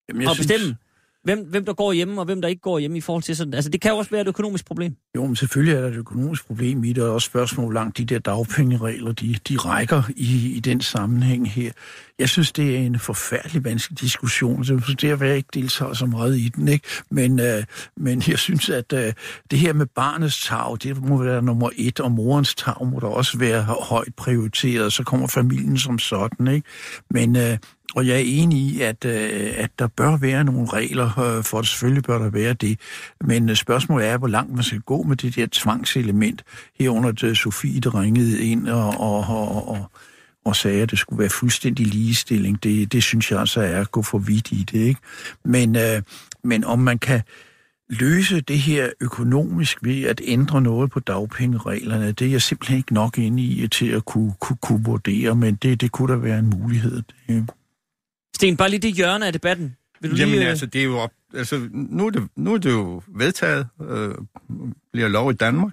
[0.08, 0.76] Jamen, jeg at bestemme?
[1.24, 3.54] Hvem, hvem der går hjemme, og hvem der ikke går hjemme i forhold til sådan.
[3.54, 4.96] Altså, det kan jo også være et økonomisk problem.
[5.16, 7.98] Jo, men selvfølgelig er der et økonomisk problem i det, og også spørgsmål, hvor langt
[7.98, 11.72] de der dagpengeregler, de, de rækker i, i den sammenhæng her.
[12.18, 15.92] Jeg synes, det er en forfærdelig vanskelig diskussion, så det er, at jeg ikke deltager
[15.92, 16.88] så meget i den, ikke?
[17.10, 17.64] Men, øh,
[17.96, 19.12] men jeg synes, at øh,
[19.50, 23.06] det her med barnets tag, det må være nummer et, og morens tag må der
[23.06, 26.68] også være højt prioriteret, så kommer familien som sådan, ikke?
[27.10, 27.58] Men, øh,
[27.96, 31.58] og jeg er enig i, at, øh, at der bør være nogle regler øh, for
[31.58, 31.68] det.
[31.68, 32.80] Selvfølgelig bør der være det.
[33.20, 36.44] Men øh, spørgsmålet er, hvor langt man skal gå med det der tvangselement.
[36.80, 39.90] Herunder, at Sofie, der ringede ind og, og, og, og,
[40.44, 42.62] og sagde, at det skulle være fuldstændig ligestilling.
[42.62, 44.78] Det, det synes jeg altså er at gå for vidt i det.
[44.78, 45.00] Ikke?
[45.44, 46.02] Men, øh,
[46.44, 47.22] men om man kan
[47.88, 52.94] løse det her økonomisk ved at ændre noget på dagpengereglerne, det er jeg simpelthen ikke
[52.94, 56.38] nok inde i til at kunne, kunne, kunne vurdere, men det, det kunne da være
[56.38, 57.02] en mulighed.
[57.28, 57.50] Det.
[58.36, 59.76] Sten, bare lige det hjørne af debatten.
[60.00, 62.58] Vil du Jamen lige, altså, det er jo op, altså, nu, er det, nu er
[62.58, 64.14] det jo vedtaget, øh,
[64.92, 65.72] bliver lov i Danmark,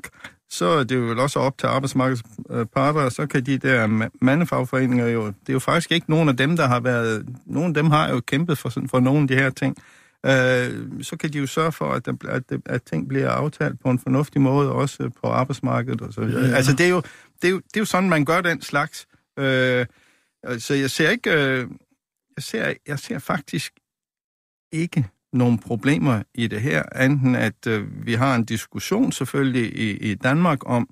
[0.50, 2.24] så er det jo også op til arbejdsmarkedets
[2.76, 6.38] parter, og så kan de der mandefagforeninger jo, det er jo faktisk ikke nogen af
[6.38, 9.36] dem, der har været, nogen af dem har jo kæmpet for, for nogle af de
[9.36, 9.78] her ting.
[10.26, 13.90] Øh, så kan de jo sørge for, at, der, at, at ting bliver aftalt på
[13.90, 16.46] en fornuftig måde, også på arbejdsmarkedet og så videre.
[16.46, 16.56] Ja.
[16.56, 17.02] Altså, det er, jo,
[17.42, 19.08] det, er jo, det er jo sådan, man gør den slags.
[19.40, 19.86] Øh,
[20.58, 21.32] så jeg ser ikke...
[21.32, 21.68] Øh,
[22.40, 23.74] jeg ser, jeg ser faktisk
[24.72, 30.12] ikke nogen problemer i det her, enten at øh, vi har en diskussion selvfølgelig i,
[30.12, 30.90] i Danmark om,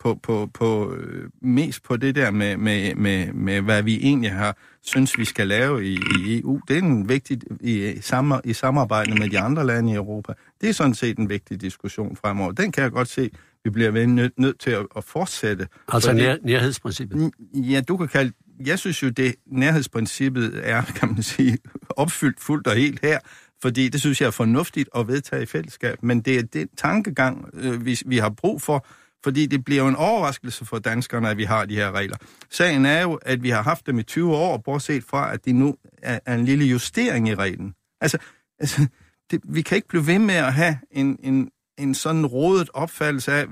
[0.00, 4.32] på, på, på øh, mest på det der med, med, med, med, hvad vi egentlig
[4.32, 6.60] har synes, vi skal lave i, i EU.
[6.68, 10.32] Det er en vigtig i, sammen, i samarbejde med de andre lande i Europa.
[10.60, 12.52] Det er sådan set en vigtig diskussion fremover.
[12.52, 13.30] Den kan jeg godt se,
[13.64, 15.68] vi bliver nødt nød til at, at fortsætte.
[15.88, 17.30] Altså nær, nærhedsprincippet?
[17.54, 18.32] Ja, du kan kalde
[18.66, 21.58] jeg synes jo, det nærhedsprincippet er, kan man sige,
[21.90, 23.18] opfyldt fuldt og helt her,
[23.62, 27.50] fordi det synes jeg er fornuftigt at vedtage i fællesskab, men det er den tankegang,
[27.54, 28.86] øh, vi, vi har brug for,
[29.24, 32.16] fordi det bliver jo en overraskelse for danskerne, at vi har de her regler.
[32.50, 35.54] Sagen er jo, at vi har haft dem i 20 år, bortset fra, at det
[35.54, 37.74] nu er, er en lille justering i reglen.
[38.00, 38.18] Altså,
[38.58, 38.86] altså
[39.30, 43.32] det, vi kan ikke blive ved med at have en, en, en sådan rådet opfattelse
[43.32, 43.46] af,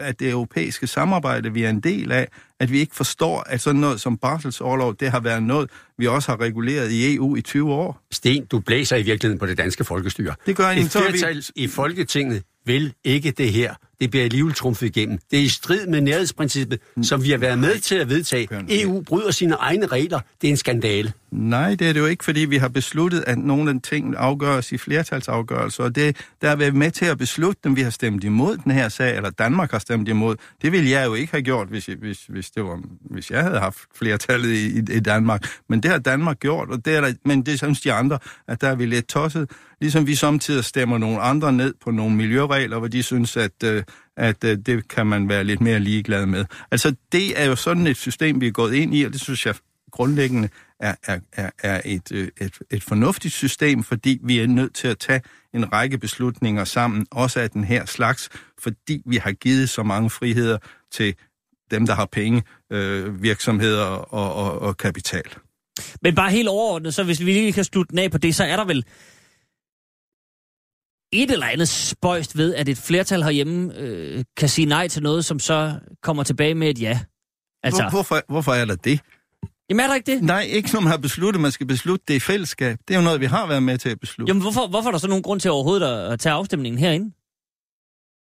[0.00, 2.28] at det europæiske samarbejde, vi er en del af,
[2.60, 6.32] at vi ikke forstår, at sådan noget som barselsårlov, det har været noget, vi også
[6.32, 8.00] har reguleret i EU i 20 år.
[8.10, 10.34] Sten, du blæser i virkeligheden på det danske folkestyre.
[10.46, 11.62] Det gør en, flertal vi...
[11.62, 13.74] i Folketinget vil ikke det her.
[14.00, 15.18] Det bliver alligevel trumfet igennem.
[15.30, 17.04] Det er i strid med nærhedsprincippet, mm.
[17.04, 18.48] som vi har været med til at vedtage.
[18.68, 20.20] EU bryder sine egne regler.
[20.40, 21.12] Det er en skandale.
[21.30, 24.72] Nej, det er det jo ikke, fordi vi har besluttet, at nogle af ting afgøres
[24.72, 27.76] i flertalsafgørelser, og det, der har været med til at beslutte dem.
[27.76, 30.36] Vi har stemt imod den her sag, eller Danmark har stemt imod.
[30.62, 33.58] Det ville jeg jo ikke have gjort, hvis, hvis, hvis, det var, hvis jeg havde
[33.58, 35.46] haft flertallet i, i, i Danmark.
[35.68, 38.60] Men det har Danmark gjort, og det er der, men det synes de andre, at
[38.60, 39.50] der er vi lidt tosset.
[39.80, 43.82] Ligesom vi samtidig stemmer nogle andre ned på nogle miljøregler, hvor de synes, at, øh,
[44.16, 46.44] at øh, det kan man være lidt mere ligeglad med.
[46.70, 49.46] Altså, det er jo sådan et system, vi er gået ind i, og det synes
[49.46, 49.54] jeg
[49.90, 50.48] grundlæggende
[50.80, 54.88] er, er, er, er et, øh, et, et fornuftigt system, fordi vi er nødt til
[54.88, 55.20] at tage
[55.54, 60.10] en række beslutninger sammen, også af den her slags, fordi vi har givet så mange
[60.10, 60.58] friheder
[60.92, 61.14] til
[61.70, 65.24] dem, der har penge, øh, virksomheder og, og, og kapital.
[66.02, 68.44] Men bare helt overordnet, så hvis vi lige kan slutte den af på det, så
[68.44, 68.84] er der vel
[71.12, 75.24] et eller andet spøjst ved, at et flertal herhjemme øh, kan sige nej til noget,
[75.24, 77.00] som så kommer tilbage med et ja.
[77.62, 79.00] Altså, Hvor, hvorfor, hvorfor er der det?
[79.70, 80.22] Jamen er der ikke det?
[80.22, 82.78] Nej, ikke når man har besluttet, man skal beslutte det i fællesskab.
[82.88, 84.30] Det er jo noget, vi har været med til at beslutte.
[84.30, 87.12] Jamen hvorfor, hvorfor er der så nogen grund til overhovedet at, at tage afstemningen herinde?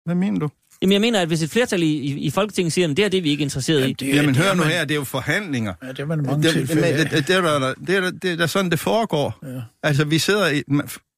[0.05, 0.49] Hvad mener du?
[0.83, 3.09] Jamen jeg mener, at hvis et flertal i, i, i Folketinget siger, at det er
[3.09, 4.14] det, vi er ikke interesseret ja, det, i.
[4.14, 5.75] Jamen hør nu her, det er jo forhandlinger.
[5.83, 6.83] Ja, det er man mange det, tilfælde.
[6.83, 9.38] Det, det, det, er der, det, er, det er sådan, det foregår.
[9.42, 9.61] Ja.
[9.83, 10.62] Altså vi sidder i...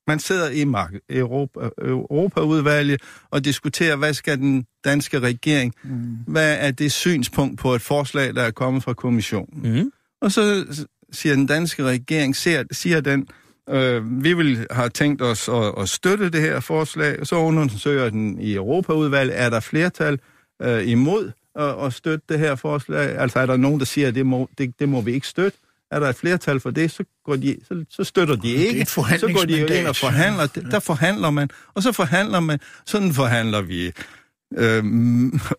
[0.07, 0.62] Man sidder i
[1.11, 3.00] Europa, Europaudvalget
[3.31, 6.16] og diskuterer, hvad skal den danske regering, mm.
[6.27, 9.72] hvad er det synspunkt på et forslag, der er kommet fra kommissionen.
[9.74, 9.90] Mm.
[10.22, 10.64] Og så
[11.12, 13.27] siger den danske regering, ser, siger den,
[13.70, 18.40] øh, vi vil have tænkt os at, at støtte det her forslag, så undersøger den
[18.40, 20.18] i Europaudvalget, er der flertal
[20.62, 23.18] øh, imod at, at støtte det her forslag?
[23.18, 25.59] Altså er der nogen, der siger, at det må, det, det må vi ikke støtte?
[25.90, 28.85] Er der et flertal for det, så, går de, så, så støtter de ikke.
[28.85, 30.46] så går de ind og forhandler.
[30.70, 32.59] Der forhandler man, og så forhandler man.
[32.87, 33.92] Sådan forhandler vi
[34.57, 34.85] øh,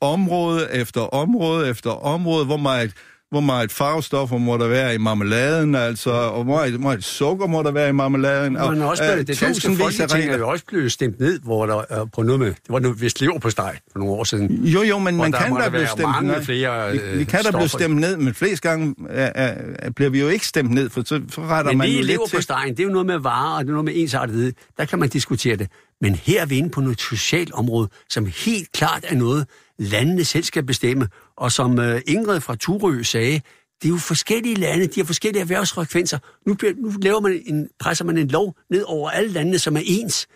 [0.01, 2.93] område efter område efter område, hvor meget
[3.35, 7.63] hvor meget farvestoffer må der være i marmeladen, altså, og hvor meget, meget sukker må
[7.63, 8.53] der være i marmeladen.
[8.53, 12.05] Men også og, det danske folketing er jo også blevet stemt ned, hvor der er
[12.05, 14.63] på noget med, det var noget vist lever på steg for nogle år siden.
[14.65, 16.43] Jo, jo, men man kan da blive stemt ned.
[16.43, 20.09] Flere, vi, vi kan da blive stemt ned, men flest gange er, er, er, bliver
[20.09, 22.69] vi jo ikke stemt ned, for så, så retter men man jo lever på stegen,
[22.69, 24.53] det er jo noget med varer, og det er noget med ensartethed.
[24.77, 25.67] Der kan man diskutere det.
[26.01, 29.47] Men her er vi inde på noget socialt område, som helt klart er noget,
[29.79, 31.07] landene selv skal bestemme.
[31.37, 33.41] Og som uh, Ingrid fra Turø sagde,
[33.81, 36.19] det er jo forskellige lande, de har forskellige erhvervsfrekvenser.
[36.47, 39.77] Nu, bliver, nu laver man en, presser man en lov ned over alle landene, som
[39.77, 40.27] er ens.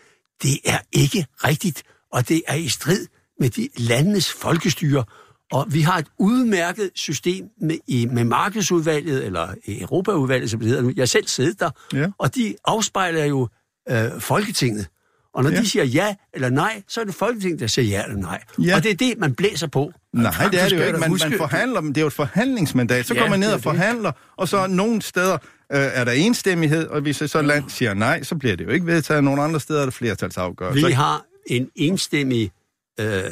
[0.43, 3.07] Det er ikke rigtigt, og det er i strid
[3.39, 5.03] med de landenes folkestyre.
[5.51, 10.83] Og vi har et udmærket system med, i, med markedsudvalget, eller Europaudvalget, som det hedder
[10.83, 10.93] nu.
[10.95, 12.07] Jeg selv sidder der, ja.
[12.17, 13.47] og de afspejler jo
[13.89, 14.87] øh, Folketinget.
[15.33, 15.59] Og når ja.
[15.59, 18.43] de siger ja eller nej, så er det Folketinget, der siger ja eller nej.
[18.63, 18.75] Ja.
[18.75, 19.91] Og det er det, man blæser på.
[20.13, 20.99] Nej, det er det jo ikke.
[20.99, 23.05] Man, man forhandler, det er jo et forhandlingsmandat.
[23.05, 26.87] Så ja, går man ned og forhandler, og så nogle steder øh, er der enstemmighed,
[26.87, 29.23] og hvis så land siger nej, så bliver det jo ikke vedtaget.
[29.23, 30.85] Nogle andre steder er der flertalsafgørelse.
[30.85, 32.51] Vi har en enstemmig
[32.99, 33.23] øh,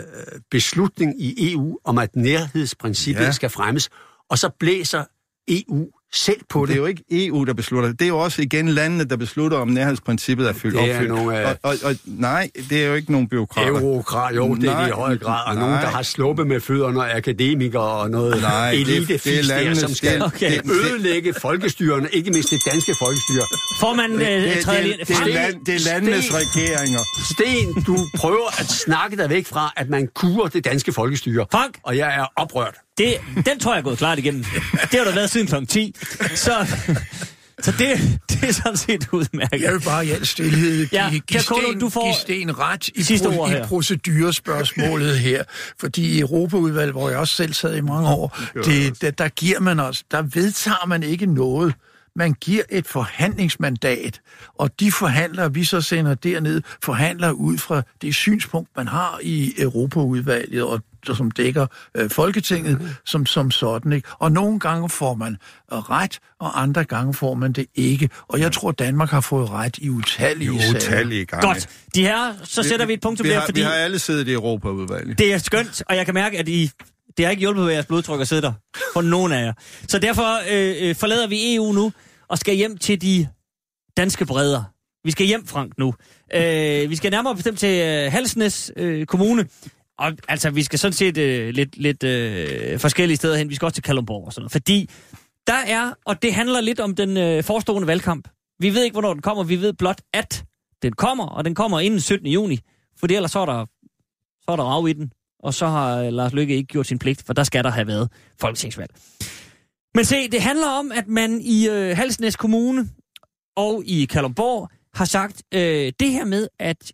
[0.52, 3.32] beslutning i EU om, at nærhedsprincippet ja.
[3.32, 3.90] skal fremmes,
[4.30, 5.04] og så blæser
[5.48, 6.68] EU selv på det.
[6.68, 8.00] Det er jo ikke EU, der beslutter det.
[8.00, 11.14] Det er jo også igen landene, der beslutter, om nærhedsprincippet er fyldt det er opfyldt.
[11.14, 13.70] Nogle, og, og, og, nej, det er jo ikke nogen byråkrater.
[13.70, 15.48] Eurokrat, jo, det nej, er det i høj grad.
[15.48, 15.64] Og nej.
[15.64, 19.44] nogen, der har sluppet med fødderne, og akademikere og noget nej, elite det, det er
[19.44, 20.60] landene, der, som skal okay.
[20.62, 23.44] det, ødelægge folkestyrene, ikke mindst det danske folkestyre.
[23.80, 27.00] Får man det, det, det, det, det, er land, det er landenes Sten, regeringer.
[27.32, 31.46] Sten, du prøver at snakke dig væk fra, at man kurer det danske folkestyre.
[31.52, 31.78] Frank!
[31.84, 32.76] Og jeg er oprørt.
[32.98, 34.44] Det, den tror jeg er gået klart igennem.
[34.92, 35.66] Det har der været siden kl.
[35.66, 35.96] 10.
[36.36, 36.68] Så,
[37.62, 39.62] så det, det er sådan set udmærket.
[39.62, 42.88] Jeg vil bare i al stillhed give, ja, give, sten, du får give sten ret
[42.88, 45.44] i, pro, i procedurespørgsmålet her.
[45.80, 49.60] Fordi i Europaudvalget, hvor jeg også selv sad i mange år, det, der, der giver
[49.60, 51.74] man os, der vedtager man ikke noget.
[52.16, 54.22] Man giver et forhandlingsmandat,
[54.56, 59.54] og de forhandlere, vi så sender derned, forhandler ud fra det synspunkt, man har i
[59.58, 61.68] Europaudvalget, og som dækker
[61.98, 62.88] øh, Folketinget mm.
[63.06, 63.94] som, som sådan.
[63.94, 64.10] Ikke?
[64.20, 65.38] Og nogle gange får man
[65.70, 68.10] ret, og andre gange får man det ikke.
[68.28, 71.48] Og jeg tror, Danmark har fået ret i utallige I utallige gange.
[71.48, 71.70] Godt.
[71.96, 73.60] De her, så sætter vi, vi et punktum vi der, har, fordi...
[73.60, 75.20] Vi har alle siddet i Europaudvalget.
[75.20, 76.72] Det er skønt, og jeg kan mærke, at I
[77.18, 78.54] det har ikke hjulpet ved jeres blodtryk at sidde der,
[78.94, 79.54] for nogen af jer.
[79.88, 81.92] Så derfor øh, øh, forlader vi EU nu,
[82.28, 83.28] og skal hjem til de
[83.98, 84.64] danske bredder.
[85.04, 85.94] Vi skal hjem, Frank, nu.
[86.34, 89.46] Øh, vi skal nærmere bestemt til øh, Halsnæs øh, Kommune.
[90.00, 93.50] Og altså, vi skal sådan set øh, lidt, lidt øh, forskellige steder hen.
[93.50, 94.52] Vi skal også til Kalundborg og sådan noget.
[94.52, 94.90] Fordi
[95.48, 98.28] der er, og det handler lidt om den øh, forestående valgkamp.
[98.60, 99.44] Vi ved ikke, hvornår den kommer.
[99.44, 100.46] Vi ved blot, at
[100.82, 102.28] den kommer, og den kommer inden 17.
[102.28, 102.60] juni.
[103.00, 103.66] Fordi ellers så er der,
[104.44, 105.12] så er der rav i den.
[105.40, 107.88] Og så har øh, Lars Lykke ikke gjort sin pligt, for der skal der have
[107.88, 108.92] været folketingsvalg.
[109.96, 112.90] Men se, det handler om, at man i øh, Halsnæs Kommune
[113.56, 116.92] og i Kalundborg har sagt øh, det her med, at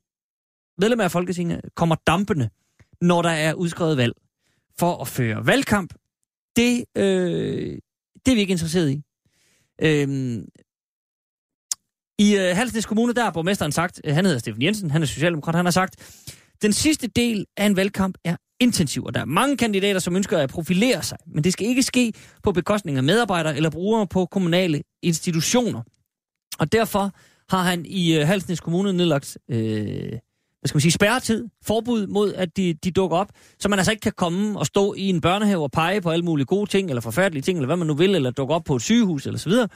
[0.78, 2.50] medlemmer af Folketinget kommer dampende,
[3.04, 4.14] når der er udskrevet valg
[4.80, 5.94] for at føre valgkamp.
[6.56, 7.78] Det, øh,
[8.26, 9.02] det er vi ikke interesseret i.
[9.82, 10.46] Øhm,
[12.20, 15.06] I øh, Halsnæs Kommune, der har borgmesteren sagt, øh, han hedder Steffen Jensen, han er
[15.06, 16.24] socialdemokrat, han har sagt,
[16.62, 20.38] den sidste del af en valgkamp er intensiv, og der er mange kandidater, som ønsker
[20.38, 24.26] at profilere sig, men det skal ikke ske på bekostning af medarbejdere eller brugere på
[24.26, 25.82] kommunale institutioner.
[26.60, 27.12] Og derfor
[27.50, 30.20] har han i øh, Halsnæs Kommune nedlagt øh,
[30.64, 33.92] hvad skal man sige, spærretid, forbud mod, at de, de dukker op, så man altså
[33.92, 36.90] ikke kan komme og stå i en børnehave og pege på alle mulige gode ting,
[36.90, 39.40] eller forfærdelige ting, eller hvad man nu vil, eller dukke op på et sygehus, eller
[39.40, 39.68] så videre.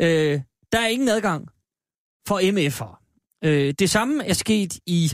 [0.00, 0.40] Øh,
[0.72, 1.48] der er ingen adgang
[2.28, 2.98] for MF'er.
[3.44, 5.12] Øh, det samme er sket i,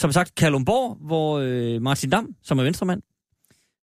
[0.00, 3.02] som sagt, Kalumborg, hvor øh, Martin Dam, som er venstremand,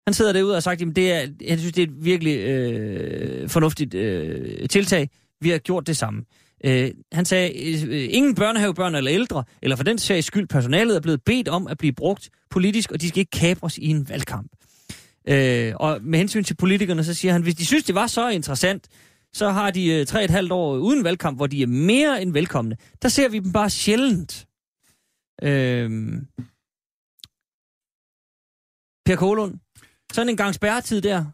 [0.07, 2.38] han sidder derude og har sagt, at det er, jeg synes, det er et virkelig
[2.38, 5.09] øh, fornuftigt øh, tiltag.
[5.41, 6.26] Vi har gjort det samme.
[6.66, 7.49] Øh, han sagde,
[7.86, 11.68] øh, ingen børnehavebørn eller ældre, eller for den sags skyld personalet, er blevet bedt om
[11.68, 14.51] at blive brugt politisk, og de skal ikke kapres i en valgkamp.
[15.28, 18.30] Øh, og med hensyn til politikerne, så siger han, hvis de synes, det var så
[18.30, 18.88] interessant,
[19.34, 22.34] så har de øh, tre et halvt år uden valgkamp, hvor de er mere end
[22.34, 22.78] velkomne.
[23.01, 24.47] Der ser vi dem bare sjældent.
[25.43, 25.89] Øh,
[29.05, 29.59] per Kolund,
[30.14, 31.26] sådan en gang spærretid der,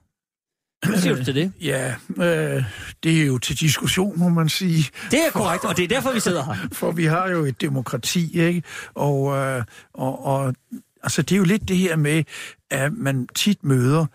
[0.87, 1.51] hvad siger du til det?
[1.61, 2.63] Ja, øh,
[3.03, 4.91] det er jo til diskussion, må man sige.
[5.11, 6.55] Det er korrekt, og det er derfor, vi sidder her.
[6.79, 8.63] For vi har jo et demokrati, ikke?
[8.93, 9.63] Og, øh,
[9.93, 10.55] og, og
[11.03, 12.23] altså, det er jo lidt det her med,
[12.71, 14.05] at man tit møder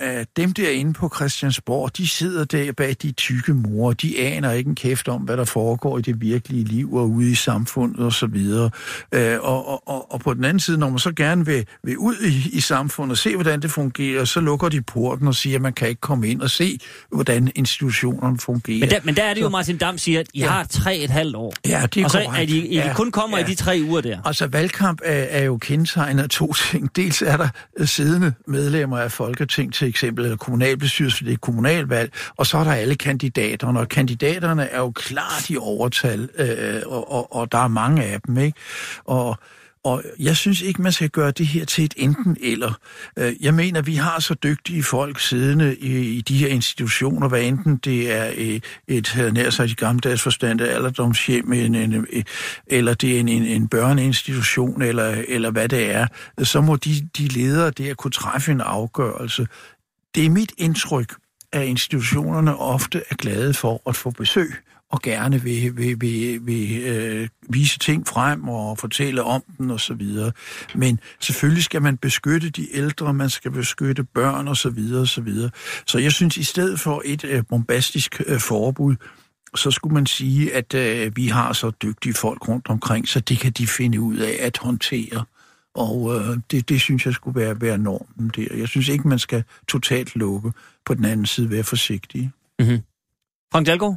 [0.00, 4.68] at dem derinde på Christiansborg, de sidder der bag de tykke mure, de aner ikke
[4.68, 8.12] en kæft om, hvad der foregår i det virkelige liv og ude i samfundet og
[8.12, 8.70] så videre.
[9.12, 11.98] Øh, og, og, og, og på den anden side, når man så gerne vil, vil
[11.98, 15.56] ud i, i samfundet og se, hvordan det fungerer, så lukker de porten og siger,
[15.56, 16.78] at man kan ikke komme ind og se,
[17.12, 18.80] hvordan institutionerne fungerer.
[18.80, 20.48] Men der, men der er det jo, Martin Dam siger, at I ja.
[20.48, 21.54] har tre et halvt år.
[21.66, 22.50] Ja, det er Og så korrekt.
[22.50, 23.44] er de, I ja, kun kommer ja.
[23.44, 24.18] i de tre uger der.
[24.24, 26.96] Altså, valgkamp er, er jo kendetegnet af to ting.
[26.96, 31.38] Dels er der øh, siddende medlemmer af Folketing til eksempel, eller kommunalbestyrelse, for det er
[31.38, 36.82] kommunalvalg, og så er der alle kandidaterne, og kandidaterne er jo klart i overtal, øh,
[36.86, 38.58] og, og, og der er mange af dem, ikke?
[39.04, 39.38] Og,
[39.84, 42.72] og jeg synes ikke, man skal gøre det her til et enten-eller.
[43.18, 47.42] Øh, jeg mener, vi har så dygtige folk siddende i, i de her institutioner, hvad
[47.42, 52.24] enten det er øh, et, et, nær sagt i gammeldags forstand, alderdomshjem, en, en, en,
[52.66, 56.06] eller det er en, en, en børneinstitution, eller, eller hvad det er,
[56.42, 59.46] så må de, de ledere der kunne træffe en afgørelse.
[60.14, 61.14] Det er mit indtryk,
[61.52, 64.54] at institutionerne ofte er glade for at få besøg
[64.90, 69.80] og gerne vil, vil, vil, vil øh, vise ting frem og fortælle om den og
[69.80, 70.32] så videre.
[70.74, 75.08] Men selvfølgelig skal man beskytte de ældre, man skal beskytte børn og så videre og
[75.08, 75.50] så videre.
[75.86, 78.96] Så jeg synes, i stedet for et øh, bombastisk øh, forbud,
[79.54, 83.38] så skulle man sige, at øh, vi har så dygtige folk rundt omkring, så det
[83.38, 85.24] kan de finde ud af at håndtere.
[85.74, 88.56] Og øh, det, det synes jeg skulle være, være normen der.
[88.56, 90.52] Jeg synes ikke, man skal totalt lukke.
[90.86, 92.30] På den anden side være forsigtig.
[92.58, 92.78] Mm-hmm.
[93.52, 93.96] Frank Dalgaard?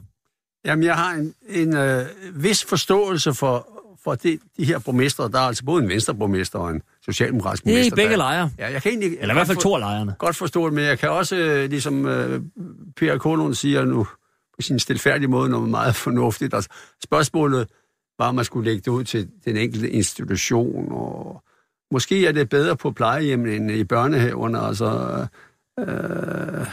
[0.65, 3.67] Jamen, jeg har en, en øh, vis forståelse for,
[4.03, 5.30] for det, de her borgmestre.
[5.32, 7.95] Der er altså både en venstreborgmester og en socialdemokratisk Det er borgmester.
[7.97, 8.51] i begge lejre.
[8.59, 10.15] Ja, jeg kan egentlig Eller i hvert fald to af lejrene.
[10.19, 12.41] godt forstå det, men jeg kan også, øh, ligesom øh,
[12.95, 14.03] Per Kolund siger nu,
[14.55, 16.53] på sin stilfærdige måde, noget meget fornuftigt.
[16.53, 16.69] Altså,
[17.03, 17.67] spørgsmålet
[18.19, 21.43] var, om man skulle lægge det ud til den enkelte institution, og
[21.91, 24.59] måske er det bedre på plejehjem end i børnehaverne.
[24.59, 25.25] Altså,
[25.79, 26.67] øh,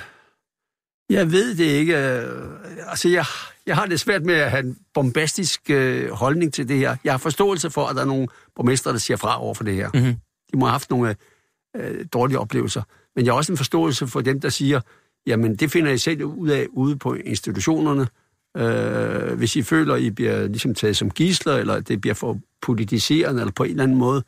[1.10, 1.98] jeg ved det ikke.
[1.98, 2.54] øh,
[2.88, 3.24] Altså, jeg,
[3.66, 6.96] jeg har det svært med at have en bombastisk øh, holdning til det her.
[7.04, 9.74] Jeg har forståelse for, at der er nogle borgmestre, der siger fra over for det
[9.74, 9.90] her.
[9.94, 10.14] Mm-hmm.
[10.52, 11.16] De må have haft nogle
[11.76, 12.82] øh, dårlige oplevelser.
[13.16, 14.80] Men jeg har også en forståelse for dem, der siger,
[15.26, 18.06] jamen det finder I selv ud af ude på institutionerne.
[18.56, 23.40] Øh, hvis I føler, I bliver ligesom taget som gisler, eller det bliver for politiserende,
[23.40, 24.24] eller på en eller anden måde,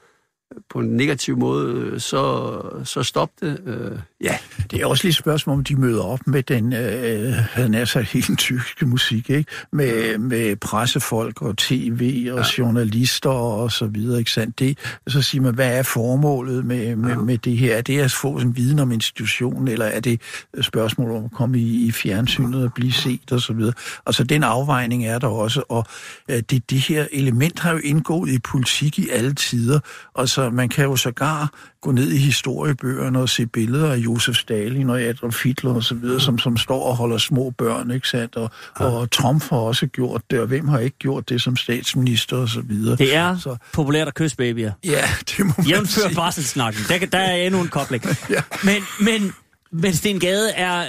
[0.70, 3.61] på en negativ måde, så, så stop det.
[3.66, 4.38] Øh, ja,
[4.70, 7.84] Det er også lige et spørgsmål, om de møder op med den, øh, havde nær
[7.84, 9.50] sagt, helt tyske musik, ikke?
[9.72, 12.44] Med, med pressefolk og tv og ja.
[12.59, 14.59] journalister og så videre, ikke sandt?
[14.59, 14.78] Det,
[15.09, 17.16] så siger man, hvad er formålet med, med, ja.
[17.16, 17.76] med det her?
[17.76, 20.20] Er det at få en viden om institutionen, eller er det
[20.59, 23.74] et spørgsmål om at komme i, i fjernsynet og blive set og så videre?
[24.07, 25.86] Altså, den afvejning er der også, og
[26.30, 29.80] øh, det, det her element har jo indgået i politik i alle tider,
[30.14, 33.97] og så Altså, man kan jo sågar gå ned i historiebøgerne og se billeder af
[33.97, 37.90] Josef Stalin og Adolf Hitler og så videre, som, som står og holder små børn,
[37.90, 38.36] ikke sandt?
[38.36, 38.84] Og, ja.
[38.84, 42.49] og Trump har også gjort det, og hvem har ikke gjort det som statsminister og
[42.49, 42.97] så videre.
[42.97, 44.72] Det er så, populært at kysse babyer.
[44.84, 45.03] Ja,
[45.36, 46.82] det må man Jævnfør barselssnakken.
[46.88, 48.05] Der, der er endnu en kobling.
[48.30, 48.42] ja.
[48.64, 49.32] Men, men,
[49.72, 50.84] men Sten Gade er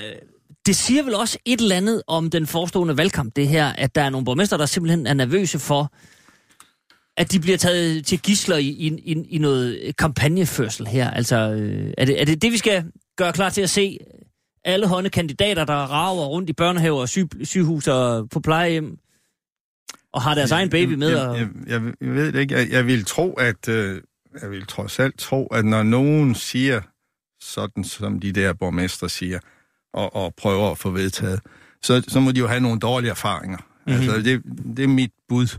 [0.65, 4.01] det siger vel også et eller andet om den forestående valgkamp, det her, at der
[4.01, 5.91] er nogle borgmester, der simpelthen er nervøse for,
[7.17, 11.11] at de bliver taget til gisler i, i, i, i noget kampagneførsel her.
[11.11, 12.85] Altså, øh, er, det, er det det, vi skal
[13.17, 13.97] gøre klar til at se?
[14.65, 18.97] Alle hånde kandidater, der rager rundt i børnehaver og syg, sygehus og på plejehjem,
[20.13, 21.09] og har deres egen baby med?
[21.09, 22.55] Jeg, jeg, jeg, jeg ved det ikke.
[22.55, 23.69] Jeg, jeg vil tro, at...
[23.69, 24.01] Øh,
[24.41, 26.81] jeg vil trods alt tro, at når nogen siger
[27.41, 29.39] sådan, som de der borgmester siger,
[29.93, 31.39] og, og prøver at få vedtaget,
[31.81, 33.57] så, så må de jo have nogle dårlige erfaringer.
[33.57, 34.01] Mm-hmm.
[34.01, 34.43] Altså, det,
[34.77, 35.57] det er mit bud.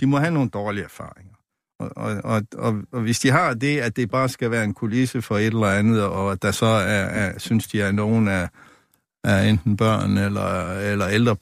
[0.00, 1.34] De må have nogle dårlige erfaringer.
[1.78, 4.74] Og, og, og, og, og hvis de har det, at det bare skal være en
[4.74, 8.28] kulisse for et eller andet, og at der så er, er synes de, er nogen
[8.28, 8.48] af,
[9.24, 11.36] af enten børn eller, eller ældre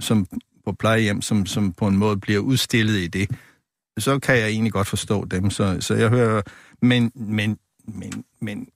[0.00, 0.26] som
[0.64, 3.30] på plejehjem, som, som på en måde bliver udstillet i det,
[3.98, 5.50] så kan jeg egentlig godt forstå dem.
[5.50, 6.42] Så, så jeg hører...
[6.82, 8.68] Men, men, men, men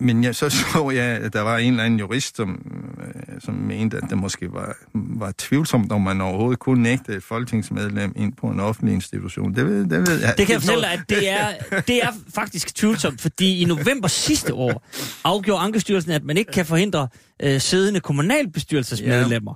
[0.00, 3.54] men jeg, så så jeg, at der var en eller anden jurist, som, øh, som
[3.54, 8.32] mente, at det måske var, var tvivlsomt, om man overhovedet kunne nægte et folketingsmedlem ind
[8.32, 9.54] på en offentlig institution.
[9.54, 10.34] Det ved, det ved jeg.
[10.38, 14.08] Det kan jeg fortælle dig, at det er, det er faktisk tvivlsomt, fordi i november
[14.08, 14.86] sidste år
[15.24, 17.08] afgjorde Ankestyrelsen, at man ikke kan forhindre
[17.42, 19.54] øh, siddende kommunalbestyrelsesmedlemmer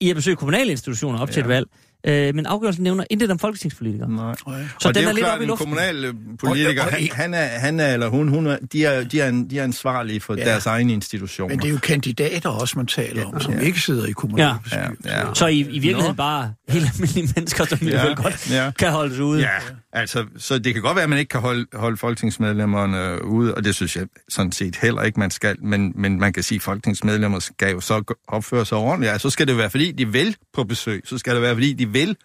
[0.00, 0.06] ja.
[0.06, 1.32] i at besøge kommunale institutioner op ja.
[1.32, 1.66] til et valg.
[2.06, 4.10] Øh, men afgørelsen nævner intet om folketingspolitikere.
[4.10, 4.34] Nej.
[4.80, 5.66] Så og den det er, er lidt op i luften.
[5.66, 9.44] kommunale politiker, han, han, er, han er, eller hun, hun er, de, er, de, er,
[9.50, 10.44] de er ansvarlige for ja.
[10.44, 11.48] deres egen institutioner.
[11.48, 13.60] Men det er jo kandidater også, man taler om, som ja.
[13.60, 14.96] ikke sidder i kommunalbestyrelsen.
[15.04, 15.10] Ja.
[15.10, 15.26] Ja.
[15.26, 15.34] Ja.
[15.34, 16.12] Så i, i virkeligheden Nå.
[16.12, 18.06] bare helt almindelige mennesker, som ja.
[18.06, 18.70] vel godt ja.
[18.78, 19.40] kan holdes ude.
[19.40, 19.48] Ja,
[19.92, 23.64] altså, så det kan godt være, at man ikke kan holde, holde folketingsmedlemmerne ude, og
[23.64, 26.62] det synes jeg sådan set heller ikke, man skal, men, men man kan sige, at
[26.62, 29.12] folketingsmedlemmer skal jo så opføre sig ordentligt.
[29.12, 31.72] Altså, så skal det være, fordi de vil på besøg, så skal det være, fordi
[31.72, 32.16] de vil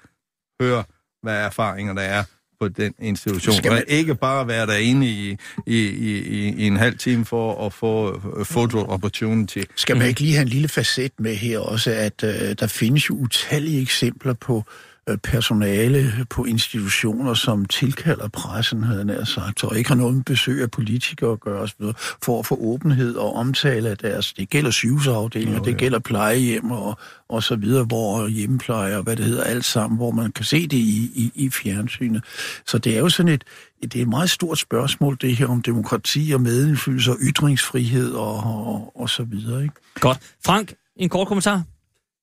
[0.61, 0.84] høre,
[1.24, 2.24] hvad erfaringer der er
[2.59, 3.55] på den institution.
[3.55, 3.78] Skal man...
[3.78, 5.38] Og ikke bare være derinde i,
[5.68, 9.59] i, i, i en halv time for at få photo opportunity.
[9.76, 13.09] Skal man ikke lige have en lille facet med her også, at uh, der findes
[13.09, 14.86] jo utallige eksempler på Øh,
[15.24, 20.62] personale på institutioner, som tilkalder pressen, havde jeg sagt, og ikke har noget med besøg
[20.62, 21.86] af politikere at gøre, osv.,
[22.24, 26.97] for at få åbenhed og omtale af deres, det gælder sygehusafdelinger, det gælder plejehjem og,
[27.30, 30.68] og så videre, hvor hjemmepleje og hvad det hedder, alt sammen, hvor man kan se
[30.68, 32.24] det i, i, i fjernsynet.
[32.66, 33.43] Så det er jo sådan et,
[33.82, 38.36] det er et meget stort spørgsmål, det her om demokrati og medindflydelse og ytringsfrihed og,
[38.38, 39.64] og, og så videre.
[39.64, 39.76] Ikke?
[39.99, 40.18] Godt.
[40.45, 41.64] Frank, en kort kommentar?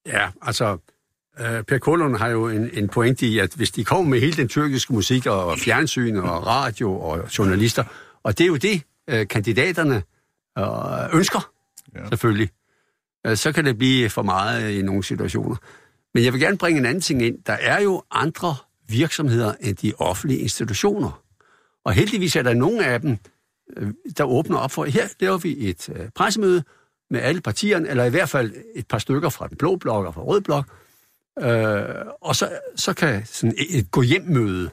[0.07, 0.79] Ja, altså,
[1.39, 4.49] per Kolund har jo en, en point i, at hvis de kommer med hele den
[4.49, 7.85] tyrkiske musik og fjernsyn og radio og journalister,
[8.23, 8.83] og det er jo det,
[9.13, 10.03] uh, kandidaterne
[10.61, 11.51] uh, ønsker,
[11.95, 12.09] ja.
[12.09, 12.51] selvfølgelig,
[13.29, 15.57] uh, så kan det blive for meget i nogle situationer.
[16.15, 17.39] Men jeg vil gerne bringe en anden ting ind.
[17.47, 18.57] Der er jo andre
[18.89, 21.23] virksomheder end de offentlige institutioner.
[21.85, 23.19] Og heldigvis er der nogle af dem,
[24.19, 26.63] der åbner op for, her laver vi et pressemøde
[27.11, 30.15] med alle partierne, eller i hvert fald et par stykker fra den blå blok og
[30.15, 30.67] fra rød blok,
[31.43, 31.85] Øh,
[32.21, 34.71] og så, så kan sådan et, et gå hjem møde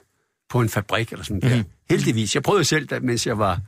[0.49, 1.55] på en fabrik eller sådan der.
[1.55, 1.65] Mhm.
[1.89, 2.35] Heldigvis.
[2.35, 3.59] Jeg prøvede selv, da, mens jeg var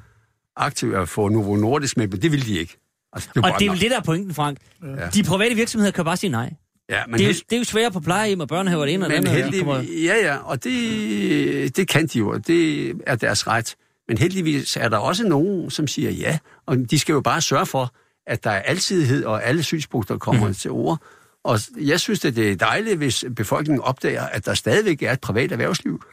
[0.56, 2.78] aktiv at få Novo Nordisk med, men det ville de ikke.
[3.14, 4.58] Altså, det og det er jo det, der er pointen, Frank.
[4.84, 5.10] Ja.
[5.14, 6.54] De private virksomheder kan bare sige nej.
[6.90, 9.06] Ja, men det, er jo, det er jo svært på plejehjem og børnehaver, det ene
[9.06, 10.04] det andet.
[10.06, 13.76] Ja, ja, og det, det kan de jo, og det er deres ret.
[14.08, 17.66] Men heldigvis er der også nogen, som siger ja, og de skal jo bare sørge
[17.66, 17.94] for,
[18.28, 20.54] at der er alsidighed, og alle synspunkter kommer mm.
[20.54, 21.02] til ord.
[21.44, 25.22] Og jeg synes, at det er dejligt, hvis befolkningen opdager, at der stadigvæk er et
[25.22, 26.04] privat erhvervsliv.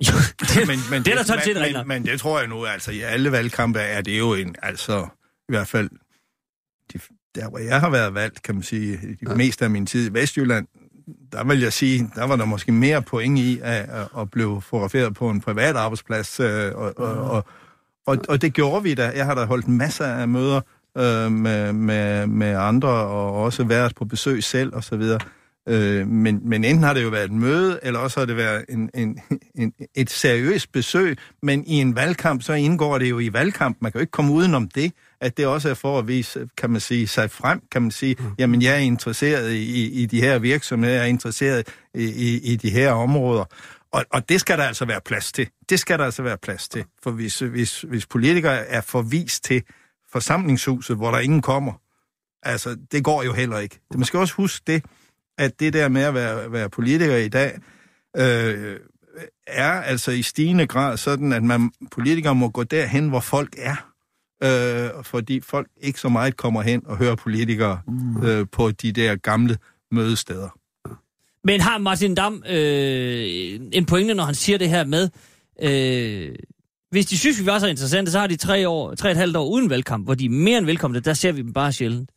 [0.00, 2.48] Jo, det, men, men det er der sådan set men, men, men det tror jeg
[2.48, 5.06] nu, altså i alle valgkampe er det jo en, altså
[5.48, 5.90] i hvert fald,
[6.92, 7.00] de,
[7.34, 9.34] der hvor jeg har været valgt, kan man sige, de ja.
[9.34, 10.66] meste af min tid i Vestjylland,
[11.32, 15.14] der vil jeg sige, der var der måske mere point i at, at blive fotograferet
[15.14, 17.44] på en privat arbejdsplads, øh, og, og, og,
[18.06, 19.12] og, og det gjorde vi da.
[19.14, 20.60] Jeg har da holdt masser af møder
[20.96, 25.20] øh, med, med, med andre, og også været på besøg selv og så videre.
[25.68, 28.64] Øh, men, men enten har det jo været et møde, eller også har det været
[28.68, 29.20] en, en,
[29.54, 33.76] en, et seriøst besøg, men i en valgkamp, så indgår det jo i valgkamp.
[33.80, 36.70] Man kan jo ikke komme udenom det, at det også er for at vise, kan
[36.70, 38.24] man sige, sig frem, kan man sige, mm.
[38.38, 42.56] jamen jeg er interesseret i, i de her virksomheder, jeg er interesseret i, i, i
[42.56, 43.44] de her områder.
[43.92, 45.48] Og, og det skal der altså være plads til.
[45.68, 46.84] Det skal der altså være plads til.
[47.02, 49.62] For hvis, hvis, hvis politikere er forvist til,
[50.16, 51.72] forsamlingshuset, hvor der ingen kommer.
[52.42, 53.80] Altså, det går jo heller ikke.
[53.94, 54.84] Man skal også huske det,
[55.38, 57.58] at det der med at være, være politiker i dag,
[58.16, 58.80] øh,
[59.46, 63.92] er altså i stigende grad sådan, at man politikere må gå derhen, hvor folk er.
[64.42, 68.26] Øh, fordi folk ikke så meget kommer hen og hører politikere mm.
[68.26, 69.58] øh, på de der gamle
[69.90, 70.48] mødesteder.
[71.44, 75.08] Men har Martin Dam øh, en pointe, når han siger det her med,
[75.62, 76.34] øh,
[76.96, 79.16] hvis de synes, vi var så interessante, så har de tre, år, tre og et
[79.16, 81.00] halvt år uden valgkamp, hvor de er mere end velkomne.
[81.00, 82.10] Der ser vi dem bare sjældent.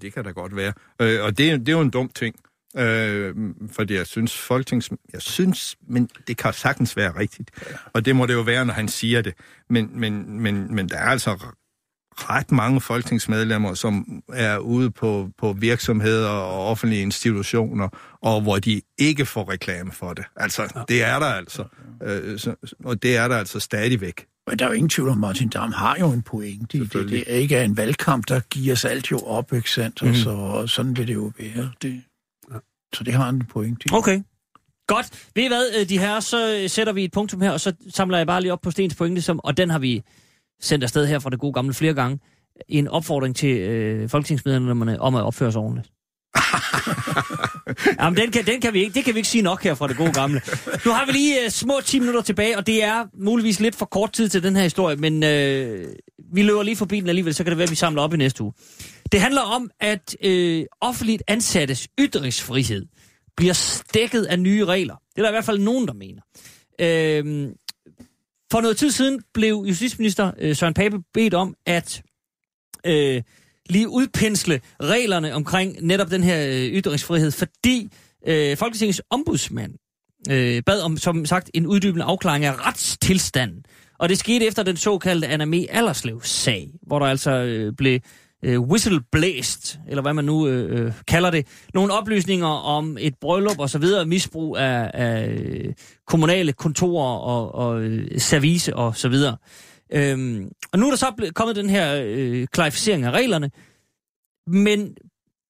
[0.00, 0.72] Det kan da godt være.
[1.02, 2.36] Øh, og det, det er jo en dum ting.
[2.76, 3.34] Øh,
[3.70, 4.90] fordi jeg synes, folketings...
[5.12, 7.50] Jeg synes, men det kan sagtens være rigtigt.
[7.92, 9.34] Og det må det jo være, når han siger det.
[9.70, 11.46] Men, men, men, men der er altså
[12.18, 17.88] ret mange folketingsmedlemmer, som er ude på, på virksomheder og offentlige institutioner,
[18.22, 20.24] og hvor de ikke får reklame for det.
[20.36, 20.82] Altså, ja.
[20.88, 21.64] det er der altså.
[22.02, 22.54] Øh, så,
[22.84, 24.26] og det er der altså stadigvæk.
[24.48, 26.92] Men der er jo ingen tvivl om, Martin Dam har jo en pointe i det.
[26.92, 30.02] Det er ikke en valgkamp, der giver sig alt jo op, ikke sandt?
[30.02, 30.08] Mm.
[30.08, 31.70] Og så, og sådan vil det jo være.
[31.82, 32.02] Det,
[32.52, 32.58] ja.
[32.94, 33.92] Så det har en pointe i.
[33.92, 34.22] Okay.
[34.86, 35.28] Godt.
[35.34, 38.18] Ved I hvad, øh, de her, så sætter vi et punktum her, og så samler
[38.18, 40.02] jeg bare lige op på Stens pointe, som, og den har vi
[40.60, 42.18] sendt afsted her fra det gode gamle flere gange,
[42.68, 45.90] en opfordring til øh, folketingsmedlemmerne om at opføre sig ordentligt.
[48.00, 49.88] Jamen, den kan, den kan vi ikke, det kan vi ikke sige nok her fra
[49.88, 50.40] det gode gamle.
[50.84, 53.86] Nu har vi lige uh, små 10 minutter tilbage, og det er muligvis lidt for
[53.86, 55.90] kort tid til den her historie, men uh,
[56.34, 58.16] vi løber lige forbi den alligevel, så kan det være, at vi samler op i
[58.16, 58.52] næste uge.
[59.12, 62.86] Det handler om, at uh, offentligt ansattes ytringsfrihed
[63.36, 64.94] bliver stikket af nye regler.
[64.94, 66.22] Det er der i hvert fald nogen, der mener.
[66.82, 67.52] Uh,
[68.52, 72.02] for noget tid siden blev justitsminister øh, Søren Pape bedt om at
[72.86, 73.22] øh,
[73.68, 77.88] lige udpensle reglerne omkring netop den her øh, ytringsfrihed, fordi
[78.26, 79.74] øh, Folketingets ombudsmand
[80.30, 83.64] øh, bad om, som sagt, en uddybende afklaring af retstilstanden.
[83.98, 88.00] Og det skete efter den såkaldte Anna Me Allerslev-sag, hvor der altså øh, blev
[88.46, 93.58] øh, whistleblæst, eller hvad man nu øh, øh, kalder det, nogle oplysninger om et bryllup
[93.58, 95.74] og så videre, misbrug af, af øh,
[96.06, 99.36] kommunale kontorer og, og øh, service og så videre.
[99.92, 103.50] Øhm, og nu er der så kommet den her øh, klarificering af reglerne,
[104.46, 104.94] men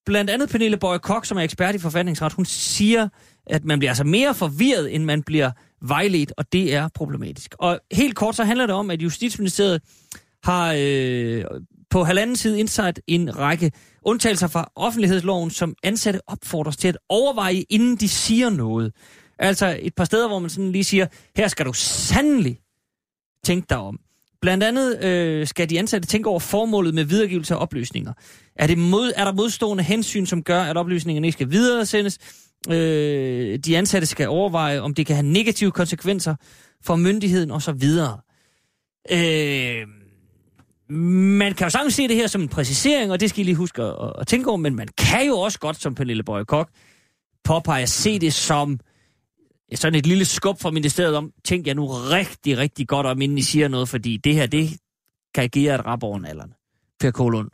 [0.06, 3.08] blandt andet Pernille Bøje Kok, som er ekspert i forfatningsret, hun siger,
[3.46, 5.50] at man bliver altså mere forvirret, end man bliver
[5.82, 7.54] vejledt, og det er problematisk.
[7.58, 9.82] Og helt kort så handler det om, at Justitsministeriet
[10.44, 11.44] har øh,
[11.90, 13.72] på halvanden side indsat en række
[14.02, 18.92] undtagelser fra offentlighedsloven, som ansatte opfordres til at overveje, inden de siger noget.
[19.38, 21.06] Altså et par steder, hvor man sådan lige siger,
[21.36, 22.58] her skal du sandelig
[23.44, 23.98] tænke dig om.
[24.40, 28.12] Blandt andet øh, skal de ansatte tænke over formålet med videregivelse af oplysninger.
[28.56, 32.18] Er, det mod, er der modstående hensyn, som gør, at oplysningerne ikke skal videresendes?
[32.70, 36.34] Øh, de ansatte skal overveje, om det kan have negative konsekvenser
[36.84, 37.84] for myndigheden osv.
[39.10, 39.86] Øh,
[40.88, 43.54] man kan jo sagtens se det her som en præcisering, og det skal I lige
[43.54, 46.70] huske at, at tænke over, men man kan jo også godt, som Pernille Bøje Kok,
[47.44, 48.80] påpege at se det som
[49.74, 53.38] sådan et lille skub fra ministeriet om, tænk jeg nu rigtig, rigtig godt om, inden
[53.38, 54.70] I siger noget, fordi det her, det
[55.34, 56.52] kan give jer et rap over alderen.
[57.00, 57.50] Per Kolund.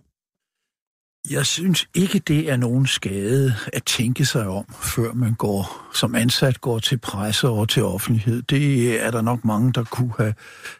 [1.30, 6.14] Jeg synes ikke, det er nogen skade at tænke sig om, før man går som
[6.14, 8.42] ansat går til presse og til offentlighed.
[8.42, 10.34] Det er der nok mange, der kunne have,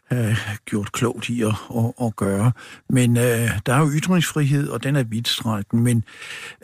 [0.09, 2.53] have gjort klogt i at, at, at gøre.
[2.89, 5.83] Men øh, der er jo ytringsfrihed, og den er vidtstrækkende.
[5.83, 6.05] Men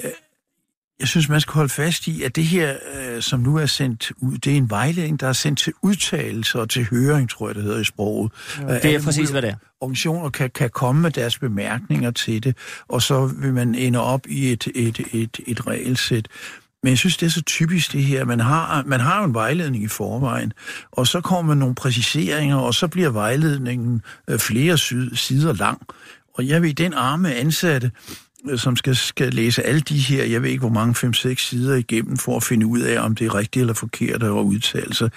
[0.05, 0.11] øh,
[1.01, 4.13] jeg synes, man skal holde fast i, at det her, øh, som nu er sendt
[4.17, 7.55] ud, det er en vejledning, der er sendt til udtalelse og til høring, tror jeg,
[7.55, 8.33] det hedder i sproget.
[8.61, 9.55] Ja, det er præcis, hvad det er.
[9.81, 12.57] Organisationer kan, kan komme med deres bemærkninger til det,
[12.89, 16.29] og så vil man ende op i et, et, et, et regelsæt.
[16.83, 18.25] Men jeg synes, det er så typisk det her.
[18.25, 20.53] Man har, man har jo en vejledning i forvejen,
[20.93, 24.79] og så kommer nogle præciseringer, og så bliver vejledningen øh, flere
[25.17, 25.83] sider lang.
[26.35, 27.91] Og jeg vil i den arme ansatte,
[28.57, 32.17] som skal, skal læse alle de her, jeg ved ikke hvor mange, 5-6 sider igennem,
[32.17, 35.11] for at finde ud af, om det er rigtigt eller forkert og udtale sig.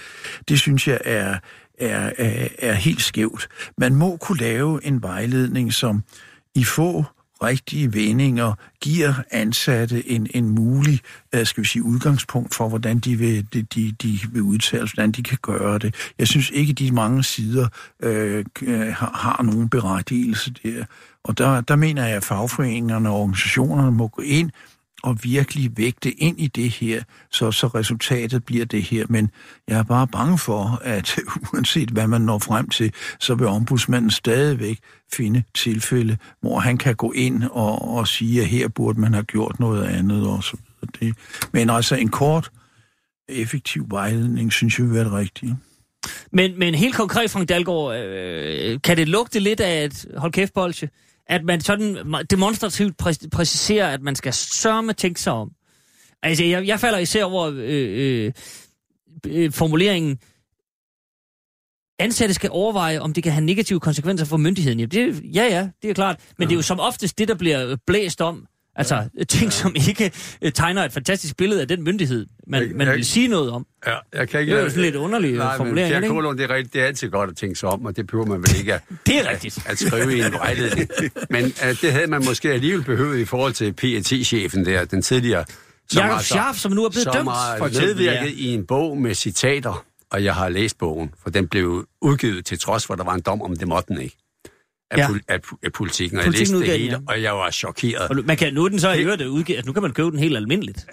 [0.50, 1.38] Det synes jeg er,
[1.80, 3.48] er, er, er helt skævt.
[3.78, 6.04] Man må kunne lave en vejledning, som
[6.56, 7.06] i få
[7.44, 11.00] rigtige vendinger giver ansatte en, en mulig
[11.36, 15.12] øh, skal vi sige, udgangspunkt for, hvordan de vil, de, de, de vil udtale, hvordan
[15.12, 15.96] de kan gøre det.
[16.20, 17.68] Jeg synes ikke, de mange sider
[18.04, 20.86] øh, øh har, har nogen berettigelse der.
[21.24, 24.52] Og der, der mener jeg, at fagforeningerne og organisationerne må gå ind
[25.04, 29.06] og virkelig vægte ind i det her, så, så resultatet bliver det her.
[29.10, 29.30] Men
[29.68, 31.20] jeg er bare bange for, at
[31.54, 34.80] uanset hvad man når frem til, så vil ombudsmanden stadigvæk
[35.14, 39.24] finde tilfælde, hvor han kan gå ind og, og sige, at her burde man have
[39.24, 40.28] gjort noget andet.
[40.28, 40.58] Og så
[41.00, 41.16] det.
[41.52, 42.52] Men altså en kort,
[43.30, 45.58] effektiv vejledning, synes jeg vil være det rigtige.
[46.32, 50.54] Men, men helt konkret, Frank Dalgaard, øh, kan det lugte lidt af et hold kæft
[50.54, 50.90] bolsje?
[51.32, 51.98] At man sådan
[52.30, 55.52] demonstrativt præ- præciserer, at man skal sørge med tænke sig om.
[56.24, 58.32] Altså, jeg, jeg falder især over øh, øh,
[59.28, 60.20] øh, formuleringen,
[62.00, 64.80] ansatte skal overveje, om det kan have negative konsekvenser for myndigheden.
[64.80, 66.20] Ja, det, ja, ja, det er klart.
[66.38, 66.50] Men ja.
[66.50, 68.48] det er jo som oftest det, der bliver blæst om.
[68.76, 69.24] Altså ja.
[69.24, 69.50] ting, ja.
[69.50, 70.12] som ikke
[70.46, 73.52] uh, tegner et fantastisk billede af den myndighed, man, jeg, man jeg, vil sige noget
[73.52, 73.66] om.
[73.88, 74.52] Ja, jeg kan ikke...
[74.52, 76.74] Det er jo sådan lidt underlig nej, formulering, men Kolund, det er rigtigt.
[76.74, 78.82] Det er altid godt at tænke sig om, og det behøver man vel ikke at,
[79.08, 79.58] det er rigtigt.
[79.58, 80.90] at, at skrive i en vejledning.
[81.30, 85.46] Men uh, det havde man måske alligevel behøvet i forhold til PET-chefen der, den tidligere...
[85.96, 88.04] Jakob Scharf, som nu er blevet som dømt, for eksempel.
[88.04, 88.26] ja.
[88.26, 92.60] i en bog med citater, og jeg har læst bogen, for den blev udgivet til
[92.60, 94.18] trods for, at der var en dom om, det måtte den ikke
[94.92, 95.08] af, ja.
[95.08, 97.14] pol- af, af politikken, og politikken jeg læste det hele, ja.
[97.14, 98.10] og jeg var chokeret.
[98.10, 100.20] Og man kan, nu den så i øvrigt udgivet, altså nu kan man købe den
[100.20, 100.86] helt almindeligt.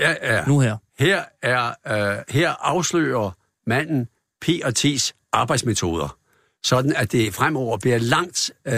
[0.00, 0.44] Ja, ja.
[0.46, 0.76] Nu her.
[0.98, 3.30] Her, er, uh, her afslører
[3.66, 4.08] manden
[4.44, 6.16] P&T's arbejdsmetoder,
[6.62, 8.72] sådan at det fremover bliver langt uh,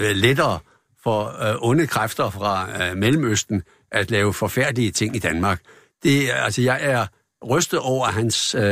[0.00, 0.58] lettere
[1.02, 5.60] for uh, onde kræfter fra uh, Mellemøsten at lave forfærdelige ting i Danmark.
[6.02, 7.06] Det, altså, jeg er
[7.50, 8.62] rystet over, hans, øh,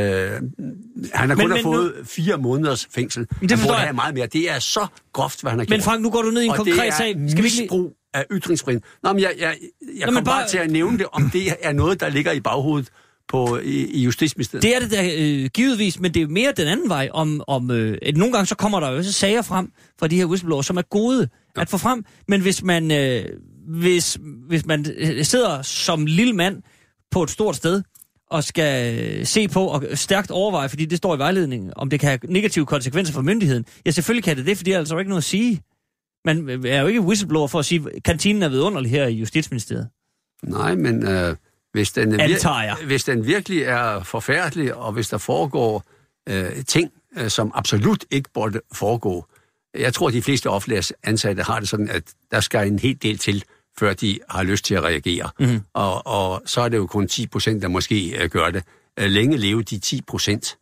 [1.13, 2.05] han har kun men, fået nu...
[2.05, 3.27] fire måneders fængsel.
[3.39, 4.27] Men det han burde have meget mere.
[4.27, 5.77] Det er så groft, hvad han har gjort.
[5.77, 7.15] Men Frank, nu går du ned i en og konkret sag.
[7.29, 8.83] Skal vi ikke af ytringsfriheden.
[9.03, 10.41] Nå, men jeg, jeg, jeg Nå, kommer bare...
[10.41, 12.89] bare til at nævne det, om det er noget, der ligger i baghovedet
[13.27, 14.63] på, i, i Justitsministeriet.
[14.63, 17.09] Det er det da øh, givetvis, men det er mere den anden vej.
[17.13, 20.15] Om, om, øh, at nogle gange så kommer der jo også sager frem fra de
[20.15, 21.61] her whistleblowers, som er gode ja.
[21.61, 22.05] at få frem.
[22.27, 23.25] Men hvis man, øh,
[23.67, 24.17] hvis,
[24.47, 26.61] hvis man øh, sidder som lille mand
[27.11, 27.81] på et stort sted,
[28.33, 32.09] og skal se på og stærkt overveje, fordi det står i vejledningen, om det kan
[32.09, 33.65] have negative konsekvenser for myndigheden.
[33.85, 35.61] Ja, selvfølgelig kan det det, fordi der er altså ikke noget at sige.
[36.25, 39.89] Man er jo ikke whistleblower for at sige, at kantinen er vidunderlig her i Justitsministeriet.
[40.43, 41.35] Nej, men øh,
[41.73, 45.83] hvis, den vir- hvis den virkelig er forfærdelig, og hvis der foregår
[46.29, 49.25] øh, ting, øh, som absolut ikke burde foregå,
[49.77, 52.97] jeg tror, at de fleste offentlige ansatte har det sådan, at der skal en hel
[53.01, 53.43] del til,
[53.79, 55.29] før de har lyst til at reagere.
[55.39, 55.61] Mm-hmm.
[55.73, 58.63] Og, og så er det jo kun 10 procent, der måske uh, gør det.
[59.01, 60.57] Uh, længe leve de 10 procent.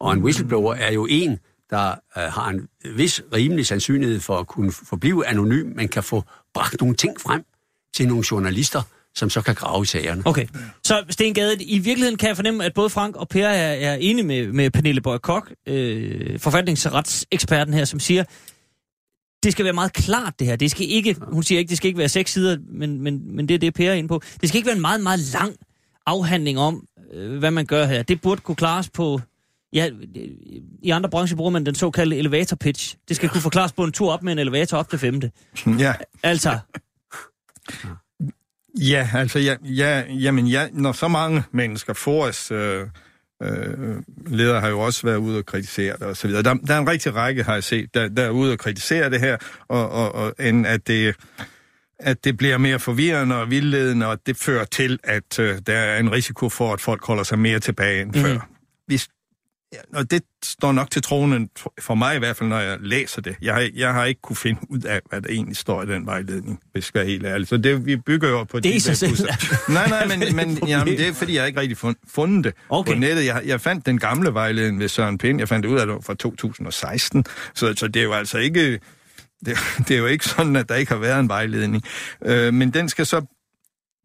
[0.00, 1.38] Og en whistleblower er jo en,
[1.70, 6.24] der uh, har en vis rimelig sandsynlighed for at kunne forblive anonym, men kan få
[6.54, 7.44] bragt nogle ting frem
[7.94, 8.82] til nogle journalister,
[9.14, 10.22] som så kan grave i sagerne.
[10.24, 10.46] Okay,
[10.84, 13.94] så Sten Gade, i virkeligheden kan jeg fornemme, at både Frank og Per er, er
[13.94, 18.24] enige med, med Pernille Bøj Kok, øh, forfatningsretseksperten her, som siger,
[19.48, 20.56] det skal være meget klart, det her.
[20.56, 23.48] Det skal ikke, hun siger ikke, det skal ikke være seks sider, men, men, men
[23.48, 24.22] det er det, Per er inde på.
[24.40, 25.54] Det skal ikke være en meget, meget lang
[26.06, 28.02] afhandling om, øh, hvad man gør her.
[28.02, 29.20] Det burde kunne klares på...
[29.72, 29.90] Ja,
[30.82, 32.96] i andre brancher bruger man den såkaldte elevator pitch.
[33.08, 35.30] Det skal kunne forklares på en tur op med en elevator op til femte.
[35.78, 35.94] Ja.
[36.22, 36.58] Altså.
[38.78, 42.50] Ja, altså, ja, ja, jamen, ja, når så mange mennesker får os...
[42.50, 42.86] Øh
[43.42, 46.30] øh, ledere har jo også været ude og kritisere det osv.
[46.30, 49.10] Der, der er en rigtig række, har jeg set, der, der er ude og kritisere
[49.10, 49.36] det her,
[49.68, 51.14] og, og, og end at det
[52.00, 55.98] at det bliver mere forvirrende og vildledende, og det fører til, at øh, der er
[55.98, 58.20] en risiko for, at folk holder sig mere tilbage end mm.
[58.20, 58.48] før.
[58.86, 59.08] Hvis
[59.94, 61.48] og det står nok til tronen,
[61.80, 63.36] for mig i hvert fald, når jeg læser det.
[63.42, 66.06] Jeg har, jeg har ikke kunne finde ud af, hvad der egentlig står i den
[66.06, 67.48] vejledning, hvis jeg skal være helt ærlig.
[67.48, 68.60] Så det, vi bygger jo på...
[68.60, 69.08] Det er sig.
[69.68, 72.92] Nej, nej, men, men jamen, det er, fordi jeg ikke rigtig fund, fundet det okay.
[72.92, 73.24] på nettet.
[73.24, 75.38] Jeg, jeg fandt den gamle vejledning ved Søren Pind.
[75.38, 77.24] Jeg fandt det ud af det fra 2016.
[77.54, 78.80] Så, så det er jo altså ikke...
[79.46, 79.58] Det,
[79.88, 81.82] det er jo ikke sådan, at der ikke har været en vejledning.
[82.24, 83.37] Øh, men den skal så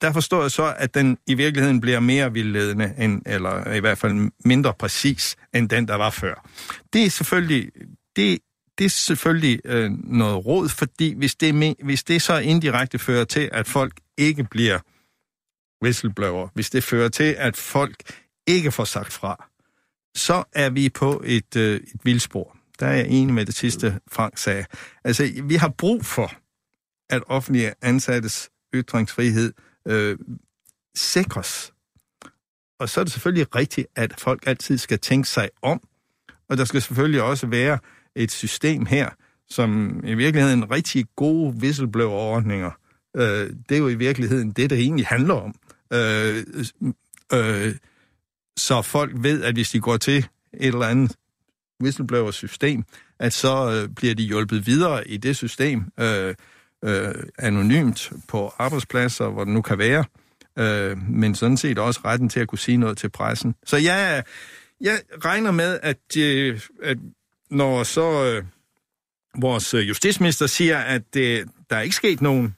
[0.03, 3.97] der forstår jeg så, at den i virkeligheden bliver mere vildledende, end, eller i hvert
[3.97, 6.49] fald mindre præcis, end den, der var før.
[6.93, 7.71] Det er selvfølgelig,
[8.15, 8.39] det,
[8.77, 13.49] det er selvfølgelig øh, noget råd, fordi hvis det, hvis det så indirekte fører til,
[13.51, 14.79] at folk ikke bliver
[15.83, 17.95] whistleblower, hvis det fører til, at folk
[18.47, 19.49] ikke får sagt fra,
[20.15, 22.57] så er vi på et, øh, et vildspor.
[22.79, 24.65] Der er jeg enig med det sidste, Frank sagde.
[25.03, 26.31] Altså, vi har brug for,
[27.09, 29.53] at offentlige ansattes ytringsfrihed
[29.87, 30.17] øh,
[30.95, 31.73] sikres.
[32.79, 35.81] Og så er det selvfølgelig rigtigt, at folk altid skal tænke sig om,
[36.49, 37.79] og der skal selvfølgelig også være
[38.15, 39.09] et system her,
[39.49, 42.71] som i virkeligheden rigtig gode whistleblower-ordninger.
[43.17, 45.55] Øh, det er jo i virkeligheden det, det egentlig handler om.
[45.93, 46.45] Øh,
[47.33, 47.75] øh,
[48.57, 50.27] så folk ved, at hvis de går til et
[50.67, 51.15] eller andet
[51.81, 52.83] whistleblower-system,
[53.19, 55.91] at så øh, bliver de hjulpet videre i det system.
[55.99, 56.35] Øh,
[56.83, 60.05] øh, anonymt på arbejdspladser, hvor det nu kan være,
[60.59, 63.55] øh, men sådan set også retten til at kunne sige noget til pressen.
[63.65, 64.23] Så jeg,
[64.81, 66.97] jeg regner med, at, øh, at
[67.49, 68.43] når så øh,
[69.41, 72.55] vores justitsminister siger, at øh, der er ikke sket nogen,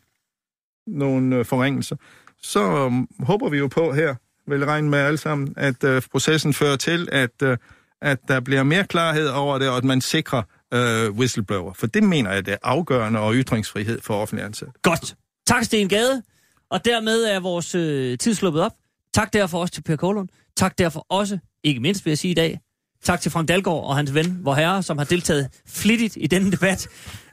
[0.87, 1.95] nogen øh, forringelser,
[2.41, 4.15] så øh, håber vi jo på her,
[4.47, 7.57] vil regne med alle sammen, at øh, processen fører til, at, øh,
[8.01, 10.41] at der bliver mere klarhed over det, og at man sikrer
[10.75, 11.73] øh, whistleblower.
[11.73, 14.69] For det mener jeg, det er afgørende og ytringsfrihed for offentlig ansat.
[14.81, 15.15] Godt.
[15.47, 16.21] Tak, Sten Gade.
[16.69, 18.71] Og dermed er vores øh, tid sluppet op.
[19.13, 20.29] Tak derfor også til Per Kålund.
[20.57, 22.59] Tak derfor også ikke mindst vil jeg sige i dag,
[23.05, 26.51] Tak til Frank Dalgaard og hans ven, vor herre, som har deltaget flittigt i denne
[26.51, 26.87] debat.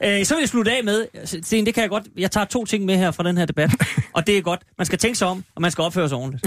[0.04, 1.06] Øh, så vil jeg slutte af med,
[1.42, 3.70] Sten, det kan jeg godt, jeg tager to ting med her fra den her debat,
[4.16, 4.60] og det er godt.
[4.78, 6.46] Man skal tænke sig om, og man skal opføre sig ordentligt.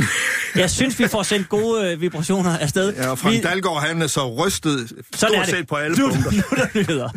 [0.56, 2.94] Jeg synes, vi får sendt gode øh, vibrationer afsted.
[2.94, 3.42] Ja, og Frank vi...
[3.42, 6.32] Dalgaard, han er så rystet stort set på alle nu, punkter.
[6.32, 7.10] Nu er der nyheder.